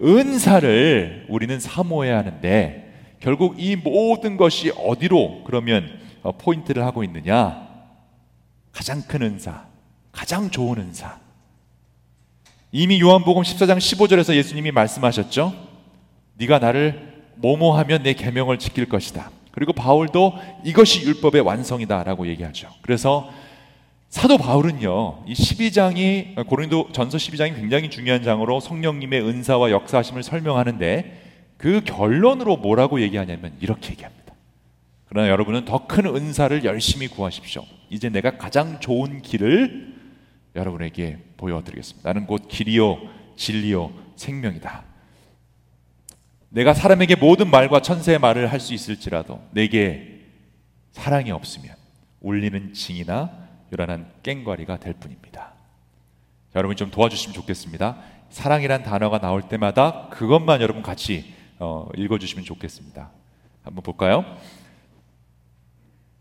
은사를 0.03 1.27
우리는 1.29 1.59
사모해야 1.61 2.19
하는데 2.19 2.93
결국 3.21 3.57
이 3.59 3.77
모든 3.77 4.37
것이 4.37 4.73
어디로 4.77 5.43
그러면 5.45 5.89
어, 6.23 6.33
포인트를 6.33 6.85
하고 6.85 7.05
있느냐? 7.05 7.67
가장 8.73 9.01
큰 9.03 9.23
은사, 9.23 9.65
가장 10.13 10.51
좋은 10.51 10.79
은사. 10.79 11.19
이미 12.73 13.01
요한복음 13.01 13.43
14장 13.43 13.79
15절에서 13.79 14.35
예수님이 14.35 14.71
말씀하셨죠. 14.71 15.55
네가 16.35 16.59
나를 16.59 17.16
뭐뭐 17.37 17.77
하면 17.79 18.03
내 18.03 18.13
계명을 18.15 18.59
지킬 18.59 18.89
것이다. 18.89 19.31
그리고 19.53 19.73
바울도 19.73 20.35
이것이 20.65 21.03
율법의 21.07 21.41
완성이다라고 21.43 22.27
얘기하죠. 22.29 22.69
그래서 22.83 23.31
사도 24.09 24.39
바울은요, 24.39 25.25
이 25.27 25.33
12장이 25.35 26.47
고린도 26.47 26.91
전서 26.93 27.19
12장이 27.19 27.57
굉장히 27.57 27.91
중요한 27.91 28.23
장으로 28.23 28.61
성령님의 28.61 29.23
은사와 29.23 29.71
역사하심을 29.71 30.23
설명하는데 30.23 31.23
그 31.57 31.81
결론으로 31.85 32.57
뭐라고 32.59 33.01
얘기하냐면 33.01 33.53
이렇게 33.61 33.91
얘기합니다. 33.91 34.35
그러나 35.09 35.29
여러분은 35.29 35.65
더 35.65 35.87
큰 35.87 36.07
은사를 36.07 36.65
열심히 36.65 37.09
구하십시오. 37.09 37.65
이제 37.91 38.09
내가 38.09 38.37
가장 38.37 38.81
좋은 38.81 39.23
길을 39.23 39.95
여러분에게 40.55 41.19
보여드리겠습니다. 41.37 42.09
나는 42.09 42.27
곧 42.27 42.49
길이요, 42.49 42.99
진리요, 43.37 43.91
생명이다. 44.17 44.85
내가 46.49 46.75
사람에게 46.75 47.17
모든 47.17 47.51
말과 47.51 47.81
천세의 47.81 48.19
말을 48.19 48.51
할 48.51 48.61
수 48.61 48.73
있을지라도 48.75 49.41
내게 49.51 50.21
사랑이 50.93 51.31
없으면 51.31 51.75
울리는 52.21 52.73
징이나 52.73 53.31
요란한 53.73 54.11
깽과리가 54.23 54.79
될 54.79 54.95
뿐입니다. 54.95 55.53
자, 56.53 56.59
여러분 56.59 56.77
좀 56.77 56.91
도와주시면 56.91 57.35
좋겠습니다. 57.35 57.97
사랑이란 58.31 58.83
단어가 58.83 59.19
나올 59.19 59.43
때마다 59.43 60.09
그것만 60.11 60.61
여러분 60.63 60.83
같이 60.83 61.35
어, 61.59 61.89
읽어주시면 61.97 62.45
좋겠습니다. 62.45 63.11
한번 63.63 63.83
볼까요? 63.83 64.25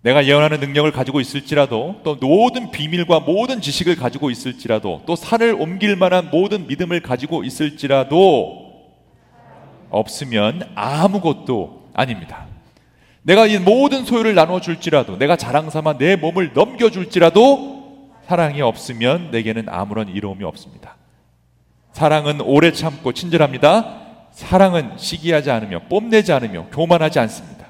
내가 0.02 0.26
예언하는 0.28 0.60
능력을 0.60 0.92
가지고 0.92 1.20
있을지라도 1.20 2.02
또 2.04 2.16
모든 2.16 2.70
비밀과 2.70 3.22
모든 3.22 3.60
지식을 3.60 3.96
가지고 3.96 4.30
있을지라도 4.30 5.02
또 5.08 5.16
산을 5.16 5.56
옮길 5.56 5.96
만한 5.96 6.30
모든 6.30 6.68
믿음을 6.68 7.00
가지고 7.02 7.44
있을지라도 7.44 8.65
없으면 9.90 10.72
아무것도 10.76 11.90
아닙니다. 11.94 12.46
내가 13.24 13.48
이 13.48 13.58
모든 13.58 14.06
소유를 14.06 14.36
나눠 14.36 14.62
줄지라도 14.62 15.18
내가 15.18 15.36
자랑 15.36 15.70
삼아 15.70 15.98
내 15.98 16.16
몸을 16.16 16.54
넘겨 16.54 16.90
줄지라도 16.90 18.12
사랑이 18.28 18.62
없으면 18.62 19.32
내게는 19.32 19.68
아무런 19.70 20.10
이로움이 20.10 20.44
없습니다. 20.44 20.96
사랑은 21.92 22.42
오래 22.42 22.72
참고 22.72 23.14
친절합니다. 23.14 24.02
사랑은 24.32 24.98
시기하지 24.98 25.50
않으며 25.50 25.82
뽐내지 25.90 26.34
않으며 26.34 26.68
교만하지 26.72 27.20
않습니다. 27.20 27.68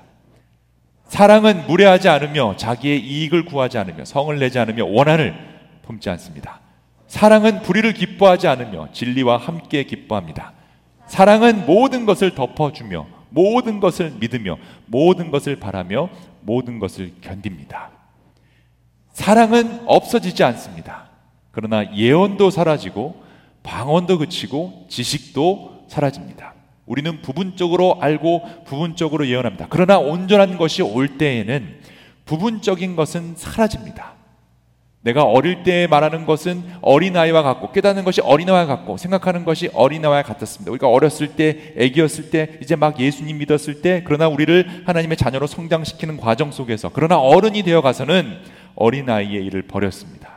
사랑은 1.08 1.68
무례하지 1.68 2.10
않으며 2.10 2.56
자기의 2.58 3.00
이익을 3.00 3.46
구하지 3.46 3.78
않으며 3.78 4.04
성을 4.04 4.38
내지 4.40 4.60
않으며 4.60 4.86
원한을 4.86 5.36
품지 5.84 6.10
않습니다. 6.10 6.60
사랑은 7.08 7.62
불의를 7.62 7.94
기뻐하지 7.94 8.48
않으며 8.48 8.90
진리와 8.92 9.38
함께 9.38 9.84
기뻐합니다. 9.84 10.54
사랑은 11.08 11.66
모든 11.66 12.06
것을 12.06 12.36
덮어주며 12.36 13.08
모든 13.30 13.80
것을 13.80 14.12
믿으며 14.20 14.58
모든 14.86 15.32
것을 15.32 15.58
바라며 15.58 16.10
모든 16.42 16.80
것을 16.80 17.14
견딥니다. 17.22 17.92
사랑은 19.12 19.82
없어지지 19.86 20.44
않습니다. 20.44 21.10
그러나 21.52 21.96
예언도 21.96 22.50
사라지고 22.50 23.24
방언도 23.64 24.20
그치고 24.20 24.86
지식도 24.90 25.86
사라집니다. 25.88 26.54
우리는 26.86 27.22
부분적으로 27.22 27.98
알고 28.00 28.64
부분적으로 28.66 29.28
예언합니다. 29.28 29.68
그러나 29.70 29.98
온전한 29.98 30.58
것이 30.58 30.82
올 30.82 31.18
때에는 31.18 31.80
부분적인 32.26 32.96
것은 32.96 33.36
사라집니다. 33.36 34.15
내가 35.06 35.24
어릴 35.24 35.62
때 35.62 35.86
말하는 35.88 36.26
것은 36.26 36.64
어린아이와 36.82 37.44
같고 37.44 37.72
깨닫는 37.72 38.04
것이 38.04 38.22
어린아이와 38.22 38.66
같고 38.66 38.98
생각하는 38.98 39.46
것이 39.46 39.70
어린아이와 39.72 40.24
같았습니다. 40.24 40.72
우리가 40.72 40.90
어렸을 40.90 41.36
때 41.36 41.74
애기였을 41.78 42.32
때 42.32 42.58
이제 42.60 42.76
막 42.76 43.00
예수님 43.00 43.38
믿었을 43.38 43.84
때 43.84 44.02
그러나 44.04 44.28
우리를 44.28 44.84
하나님의 44.84 45.16
자녀로 45.16 45.46
성장시키는 45.46 46.18
과정 46.18 46.52
속에서 46.52 46.90
그러나 46.92 47.20
어른이 47.20 47.62
되어 47.62 47.82
가서는 47.82 48.40
어린아이의 48.74 49.46
일을 49.46 49.62
버렸습니다. 49.62 50.35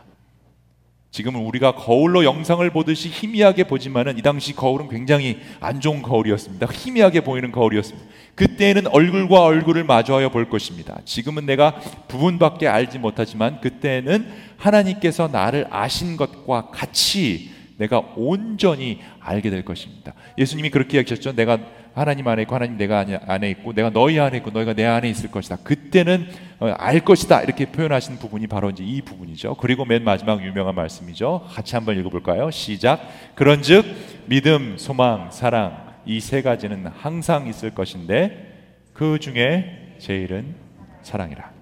지금은 1.10 1.40
우리가 1.40 1.72
거울로 1.72 2.24
영상을 2.24 2.68
보듯이 2.70 3.08
희미하게 3.08 3.64
보지만은 3.64 4.18
이 4.18 4.22
당시 4.22 4.54
거울은 4.54 4.88
굉장히 4.88 5.38
안 5.58 5.80
좋은 5.80 6.02
거울이었습니다. 6.02 6.66
희미하게 6.66 7.22
보이는 7.22 7.50
거울이었습니다. 7.50 8.08
그때는 8.34 8.86
얼굴과 8.88 9.42
얼굴을 9.42 9.84
마주하여 9.84 10.28
볼 10.28 10.48
것입니다. 10.50 11.00
지금은 11.04 11.46
내가 11.46 11.76
부분밖에 12.08 12.68
알지 12.68 12.98
못하지만 12.98 13.60
그때는 13.60 14.28
하나님께서 14.58 15.28
나를 15.28 15.66
아신 15.70 16.16
것과 16.16 16.70
같이 16.70 17.50
내가 17.78 18.00
온전히 18.16 19.00
알게 19.20 19.50
될 19.50 19.64
것입니다. 19.64 20.12
예수님이 20.36 20.70
그렇게 20.70 20.98
얘기하셨죠. 20.98 21.34
내가 21.34 21.58
하나님 21.98 22.26
안에 22.28 22.42
있고 22.42 22.54
하나님 22.54 22.76
내가 22.76 23.04
안에 23.26 23.50
있고 23.50 23.72
내가 23.72 23.90
너희 23.90 24.18
안에 24.18 24.38
있고 24.38 24.50
너희가 24.50 24.74
내 24.74 24.84
안에 24.84 25.08
있을 25.10 25.30
것이다. 25.30 25.56
그때는 25.64 26.28
어, 26.60 26.68
알 26.78 27.00
것이다. 27.00 27.42
이렇게 27.42 27.66
표현하신 27.66 28.18
부분이 28.18 28.46
바로 28.46 28.70
이제 28.70 28.84
이 28.84 29.02
부분이죠. 29.02 29.54
그리고 29.56 29.84
맨 29.84 30.04
마지막 30.04 30.42
유명한 30.44 30.74
말씀이죠. 30.74 31.46
같이 31.50 31.74
한번 31.74 31.98
읽어볼까요? 31.98 32.50
시작. 32.50 33.00
그런즉 33.34 33.84
믿음, 34.26 34.76
소망, 34.78 35.30
사랑 35.30 35.88
이 36.06 36.20
세 36.20 36.40
가지는 36.42 36.86
항상 36.86 37.46
있을 37.46 37.74
것인데 37.74 38.46
그 38.94 39.18
중에 39.18 39.96
제일은 39.98 40.54
사랑이라. 41.02 41.52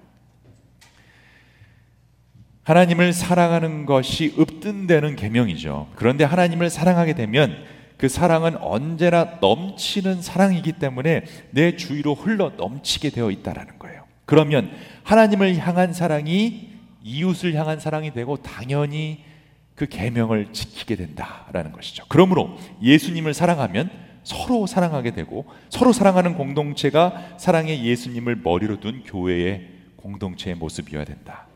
하나님을 2.63 3.13
사랑하는 3.13 3.85
것이 3.85 4.33
읍든되는 4.37 5.15
계명이죠. 5.15 5.87
그런데 5.95 6.23
하나님을 6.23 6.69
사랑하게 6.69 7.13
되면 7.13 7.55
그 7.97 8.07
사랑은 8.07 8.57
언제나 8.57 9.37
넘치는 9.41 10.21
사랑이기 10.21 10.73
때문에 10.73 11.23
내 11.51 11.75
주위로 11.75 12.13
흘러 12.13 12.51
넘치게 12.55 13.09
되어 13.09 13.31
있다라는 13.31 13.79
거예요. 13.79 14.03
그러면 14.25 14.71
하나님을 15.03 15.57
향한 15.57 15.93
사랑이 15.93 16.69
이웃을 17.03 17.55
향한 17.55 17.79
사랑이 17.79 18.13
되고 18.13 18.37
당연히 18.37 19.23
그 19.75 19.87
계명을 19.87 20.53
지키게 20.53 20.95
된다라는 20.95 21.71
것이죠. 21.71 22.03
그러므로 22.09 22.57
예수님을 22.81 23.33
사랑하면 23.33 23.89
서로 24.23 24.67
사랑하게 24.67 25.11
되고 25.11 25.45
서로 25.69 25.93
사랑하는 25.93 26.35
공동체가 26.35 27.37
사랑의 27.37 27.85
예수님을 27.85 28.37
머리로 28.43 28.79
둔 28.79 29.03
교회의 29.05 29.69
공동체의 29.95 30.55
모습이어야 30.55 31.05
된다. 31.05 31.47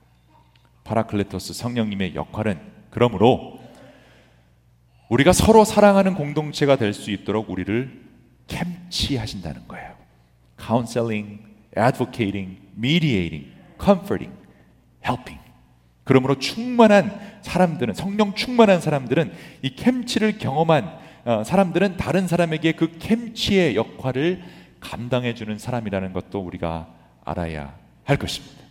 파라클레토스 0.85 1.53
성령님의 1.53 2.15
역할은 2.15 2.59
그러므로 2.89 3.59
우리가 5.11 5.33
서로 5.33 5.65
사랑하는 5.65 6.15
공동체가 6.15 6.77
될 6.77 6.93
수 6.93 7.11
있도록 7.11 7.49
우리를 7.49 8.01
캠치하신다는 8.47 9.67
거예요. 9.67 9.91
counseling, 10.59 11.41
advocating, 11.77 12.59
mediating, 12.77 13.51
comforting, 13.81 14.33
helping. 15.05 15.41
그러므로 16.05 16.39
충만한 16.39 17.11
사람들은 17.41 17.93
성령 17.93 18.33
충만한 18.35 18.79
사람들은 18.79 19.33
이 19.63 19.75
캠치를 19.75 20.37
경험한 20.37 20.99
어, 21.25 21.43
사람들은 21.43 21.97
다른 21.97 22.27
사람에게 22.27 22.71
그 22.73 22.97
캠치의 22.97 23.75
역할을 23.75 24.41
감당해 24.79 25.33
주는 25.33 25.57
사람이라는 25.59 26.13
것도 26.13 26.39
우리가 26.39 26.87
알아야 27.25 27.75
할 28.05 28.17
것입니다. 28.17 28.63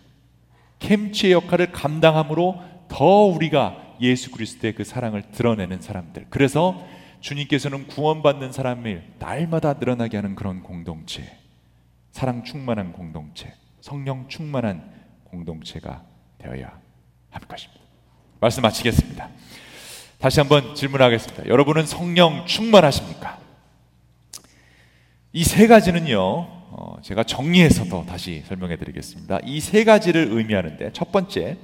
캠치의 0.79 1.33
역할을 1.33 1.71
감당함으로 1.71 2.61
더 2.89 3.05
우리가 3.05 3.90
예수 4.01 4.31
그리스도의 4.31 4.75
그 4.75 4.85
사랑을 4.85 5.23
드러내는 5.33 5.81
사람들. 5.81 6.27
그래서 6.31 6.87
주님께서는 7.21 7.87
구원받는 7.87 8.53
사람을 8.53 9.05
날마다 9.19 9.75
늘어나게 9.75 10.17
하는 10.17 10.35
그런 10.35 10.63
공동체. 10.63 11.37
사랑 12.13 12.45
충만한 12.45 12.93
공동체. 12.93 13.53
성령 13.81 14.29
충만한 14.29 14.91
공동체가 15.25 16.03
되어야 16.39 16.79
할 17.31 17.43
것입니다. 17.43 17.81
말씀 18.41 18.63
마치겠습니다. 18.63 19.29
다시 20.19 20.41
한번 20.41 20.75
질문하겠습니다. 20.75 21.47
여러분은 21.47 21.87
성령 21.87 22.45
충만하십니까? 22.47 23.39
이 25.33 25.45
세 25.45 25.67
가지는요, 25.69 26.19
어, 26.19 26.97
제가 27.03 27.23
정리해서 27.23 27.85
더 27.85 28.05
다시 28.05 28.43
설명해 28.49 28.77
드리겠습니다. 28.77 29.39
이 29.45 29.61
세 29.61 29.85
가지를 29.85 30.29
의미하는데, 30.33 30.93
첫 30.93 31.13
번째, 31.13 31.57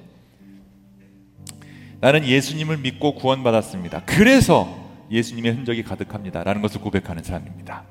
나는 2.07 2.25
예수님을 2.25 2.77
믿고 2.77 3.17
구원받았습니다. 3.17 4.03
그래서 4.07 4.79
예수님의 5.11 5.51
흔적이 5.55 5.83
가득합니다. 5.83 6.45
라는 6.45 6.63
것을 6.63 6.81
고백하는 6.81 7.25
사람입니다. 7.25 7.83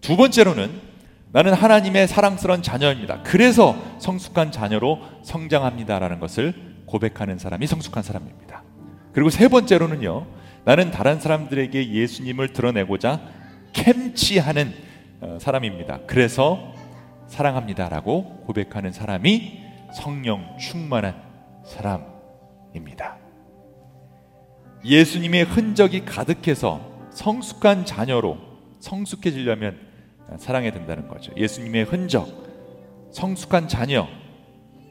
두 0.00 0.16
번째로는 0.16 0.70
나는 1.32 1.54
하나님의 1.54 2.06
사랑스러운 2.06 2.62
자녀입니다. 2.62 3.24
그래서 3.24 3.76
성숙한 3.98 4.52
자녀로 4.52 5.00
성장합니다 5.24 5.98
라는 5.98 6.20
것을 6.20 6.54
고백하는 6.86 7.36
사람이 7.36 7.66
성숙한 7.66 8.04
사람입니다. 8.04 8.62
그리고 9.12 9.28
세 9.28 9.48
번째로는요. 9.48 10.28
나는 10.64 10.92
다른 10.92 11.18
사람들에게 11.18 11.90
예수님을 11.90 12.52
드러내고자 12.52 13.22
캠치하는 13.72 14.72
어, 15.20 15.38
사람입니다. 15.40 15.98
그래서 16.06 16.72
사랑합니다 17.26 17.88
라고 17.88 18.44
고백하는 18.46 18.92
사람이 18.92 19.64
성령 19.92 20.56
충만한 20.60 21.20
사람 21.64 22.13
입니다. 22.74 23.16
예수님의 24.84 25.44
흔적이 25.44 26.04
가득해서 26.04 26.80
성숙한 27.10 27.86
자녀로 27.86 28.38
성숙해지려면 28.80 29.78
사랑해야 30.38 30.72
된다는 30.72 31.08
거죠. 31.08 31.32
예수님의 31.36 31.84
흔적, 31.84 32.28
성숙한 33.12 33.68
자녀, 33.68 34.08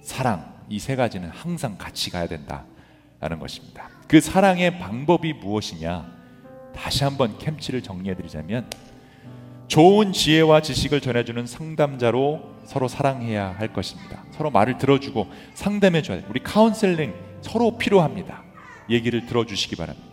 사랑 0.02 0.54
이 0.70 0.80
세 0.80 0.96
가지는 0.96 1.30
항상 1.30 1.78
같이 1.78 2.10
가야 2.10 2.28
된다라는 2.28 3.40
것입니다. 3.40 3.90
그 4.08 4.20
사랑의 4.22 4.80
방법이 4.80 5.34
무엇이냐? 5.34 6.12
다시 6.76 7.04
한번 7.04 7.38
캠치를 7.38 7.84
정리해 7.84 8.16
드리자면 8.16 8.70
좋은 9.68 10.12
지혜와 10.14 10.62
지식을 10.62 11.02
전해주는 11.02 11.46
상담자로 11.46 12.54
서로 12.66 12.88
사랑해야 12.88 13.56
할 13.58 13.74
것입니다. 13.74 14.24
서로 14.32 14.50
말을 14.50 14.78
들어주고 14.78 15.28
상담해 15.54 16.02
줘야 16.02 16.22
돼. 16.22 16.26
우리 16.30 16.42
카운셀링 16.42 17.14
서로 17.44 17.78
필요합니다. 17.78 18.42
얘기를 18.90 19.26
들어주시기 19.26 19.76
바랍니다. 19.76 20.08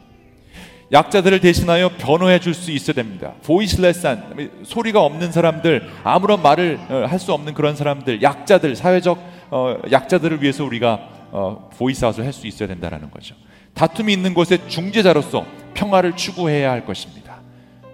약자들을 0.93 1.41
대신하여 1.41 1.91
변호해 1.99 2.41
줄 2.41 2.53
수 2.53 2.73
있어야 2.73 2.95
됩니다. 2.95 3.35
voiceless한 3.45 4.51
소리가 4.65 5.01
없는 5.05 5.31
사람들, 5.31 5.89
아무런 6.03 6.43
말을 6.43 6.81
어, 6.89 7.07
할수 7.09 7.33
없는 7.33 7.55
그런 7.55 7.77
사람들, 7.77 8.23
약자들, 8.23 8.75
사회적 8.75 9.19
어, 9.51 9.77
약자들을 9.91 10.43
위해서 10.43 10.65
우리가 10.65 11.01
어, 11.31 11.71
voice 11.79 12.00
out을 12.00 12.25
할 12.25 12.33
수 12.33 12.47
있어야 12.49 12.67
된다는 12.69 13.09
거죠. 13.11 13.37
다툼이 13.75 14.13
있는 14.13 14.35
곳에 14.35 14.67
중재자로서 14.67 15.47
평화를 15.75 16.17
추구해야 16.17 16.73
할 16.73 16.85
것입니다. 16.85 17.41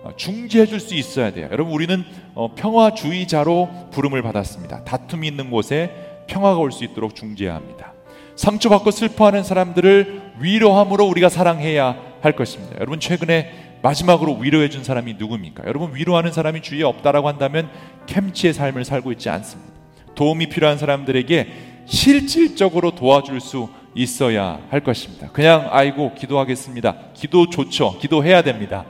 어, 0.02 0.10
중재해 0.16 0.64
줄 0.64 0.80
수 0.80 0.94
있어야 0.94 1.32
돼요. 1.32 1.48
여러분 1.52 1.74
우리는 1.74 2.02
어, 2.34 2.54
평화주의자로 2.54 3.90
부름을 3.92 4.22
받았습니다. 4.22 4.84
다툼이 4.84 5.26
있는 5.28 5.50
곳에 5.50 5.90
평화가 6.28 6.56
올 6.58 6.72
수 6.72 6.82
있도록 6.84 7.14
중재해야 7.14 7.54
합니다. 7.56 7.92
상처받고 8.36 8.90
슬퍼하는 8.90 9.42
사람들을 9.42 10.34
위로함으로 10.38 11.06
우리가 11.06 11.28
사랑해야 11.28 11.96
할 12.20 12.32
것입니다. 12.32 12.76
여러분 12.76 13.00
최근에 13.00 13.78
마지막으로 13.82 14.36
위로해 14.38 14.68
준 14.68 14.84
사람이 14.84 15.14
누굽니까? 15.14 15.64
여러분 15.66 15.94
위로하는 15.94 16.32
사람이 16.32 16.62
주위에 16.62 16.82
없다라고 16.82 17.28
한다면 17.28 17.68
캠치의 18.06 18.52
삶을 18.52 18.84
살고 18.84 19.12
있지 19.12 19.28
않습니다. 19.30 19.72
도움이 20.14 20.48
필요한 20.48 20.78
사람들에게 20.78 21.46
실질적으로 21.86 22.94
도와줄 22.94 23.40
수 23.40 23.68
있어야 23.94 24.60
할 24.70 24.80
것입니다. 24.80 25.30
그냥 25.32 25.68
아이고 25.70 26.14
기도하겠습니다. 26.14 26.96
기도 27.14 27.48
좋죠. 27.48 27.98
기도해야 27.98 28.42
됩니다. 28.42 28.84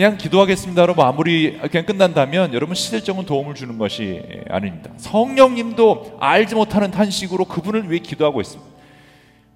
그냥 0.00 0.16
기도하겠습니다로 0.16 0.94
마무리 0.94 1.58
그냥 1.58 1.84
끝난다면 1.84 2.54
여러분 2.54 2.74
실질적인 2.74 3.26
도움을 3.26 3.54
주는 3.54 3.76
것이 3.76 4.22
아닙니다. 4.48 4.90
성령님도 4.96 6.16
알지 6.18 6.54
못하는 6.54 6.90
탄식으로 6.90 7.44
그분을 7.44 7.90
위해 7.90 7.98
기도하고 7.98 8.40
있습니다. 8.40 8.72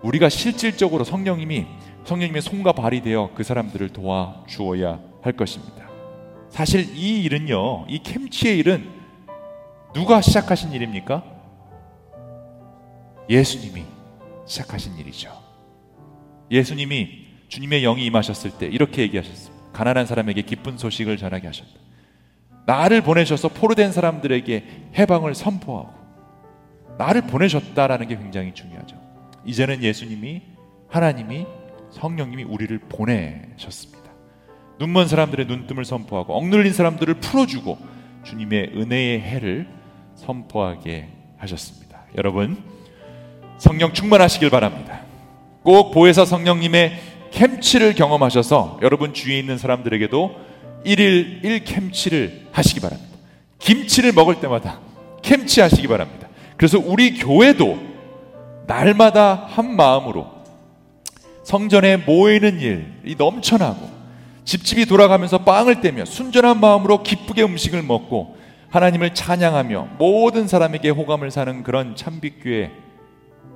우리가 0.03 0.28
실질적으로 0.28 1.03
성령님이 1.03 1.64
성령님의 2.05 2.42
손과 2.42 2.72
발이 2.72 3.01
되어 3.01 3.30
그 3.34 3.42
사람들을 3.42 3.88
도와 3.95 4.45
주어야 4.47 5.01
할 5.22 5.32
것입니다. 5.32 5.88
사실 6.51 6.95
이 6.95 7.22
일은요, 7.22 7.86
이 7.88 8.03
캠치의 8.03 8.59
일은 8.59 8.86
누가 9.95 10.20
시작하신 10.20 10.72
일입니까? 10.72 11.24
예수님이 13.30 13.82
시작하신 14.45 14.99
일이죠. 14.99 15.32
예수님이 16.51 17.28
주님의 17.49 17.80
영이 17.80 18.05
임하셨을 18.05 18.59
때 18.59 18.66
이렇게 18.66 19.01
얘기하셨습니다. 19.01 19.53
가난한 19.75 20.07
사람에게 20.07 20.43
기쁜 20.43 20.79
소식을 20.79 21.18
전하게 21.18 21.49
하셨다. 21.49 21.70
나를 22.64 23.03
보내셔서 23.03 23.49
포로된 23.49 23.93
사람들에게 23.93 24.64
해방을 24.99 25.35
선포하고 25.35 25.93
나를 26.97 27.22
보내셨다라는 27.22 28.09
게 28.09 28.16
굉장히 28.16 28.55
중요하죠. 28.55 28.97
이제는 29.45 29.83
예수님이 29.83 30.43
하나님이 30.89 31.47
성령님이 31.91 32.45
우리를 32.45 32.79
보내셨습니다. 32.89 34.05
눈먼 34.79 35.09
사람들의 35.09 35.47
눈뜸을 35.47 35.85
선포하고 35.85 36.35
억눌린 36.35 36.72
사람들을 36.72 37.14
풀어주고 37.14 37.79
주님의 38.25 38.72
은혜의 38.75 39.20
해를 39.20 39.68
선포하게 40.14 41.09
하셨습니다. 41.39 42.05
여러분 42.16 42.62
성령 43.59 43.93
충만하시길 43.93 44.51
바랍니다. 44.51 45.01
꼭 45.62 45.93
보혜사 45.93 46.25
성령님의 46.25 46.93
캠치를 47.35 47.95
경험하셔서 47.95 48.78
여러분 48.82 49.12
주위에 49.12 49.39
있는 49.39 49.59
사람들에게도 49.59 50.37
1일 50.87 51.43
1캠치를 51.43 52.45
하시기 52.53 52.80
바랍니다. 52.80 53.16
김치를 53.59 54.12
먹을 54.12 54.37
때마다 54.41 54.78
캠치 55.22 55.61
하시기 55.61 55.89
바랍니다. 55.89 56.28
그래서 56.57 56.78
우리 56.78 57.14
교회도 57.18 57.78
날마다 58.66 59.47
한 59.49 59.74
마음으로 59.74 60.32
성전에 61.43 61.97
모이는 61.97 62.61
일이 62.61 63.16
넘쳐나고 63.18 63.91
집집이 64.45 64.87
돌아가면서 64.87 65.39
빵을 65.39 65.80
떼며 65.80 66.05
순전한 66.05 66.61
마음으로 66.61 67.03
기쁘게 67.03 67.43
음식을 67.43 67.82
먹고 67.82 68.37
하나님을 68.70 69.14
찬양하며 69.14 69.89
모든 69.99 70.47
사람에게 70.47 70.91
호감을 70.91 71.30
사는 71.30 71.62
그런 71.64 71.97
참빛교회 71.97 72.70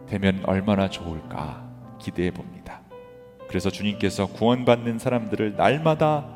되면 0.09 0.43
얼마나 0.47 0.89
좋을까 0.91 1.63
기대해 2.01 2.31
봅니다. 2.31 2.58
그래서 3.49 3.71
주님께서 3.71 4.27
구원받는 4.29 4.99
사람들을 4.99 5.57
날마다 5.57 6.27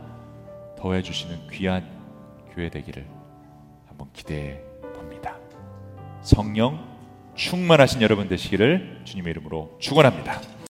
더해 0.79 1.03
주시는 1.03 1.49
귀한 1.51 1.87
교회 2.55 2.69
되기를 2.71 3.07
한번 3.87 4.09
기대해 4.13 4.61
봅니다. 4.95 5.37
성령 6.23 6.85
충만하신 7.35 8.03
여러분 8.03 8.29
되시기를 8.29 9.03
주님의 9.05 9.31
이름으로 9.33 9.77
축원합니다. 9.79 10.52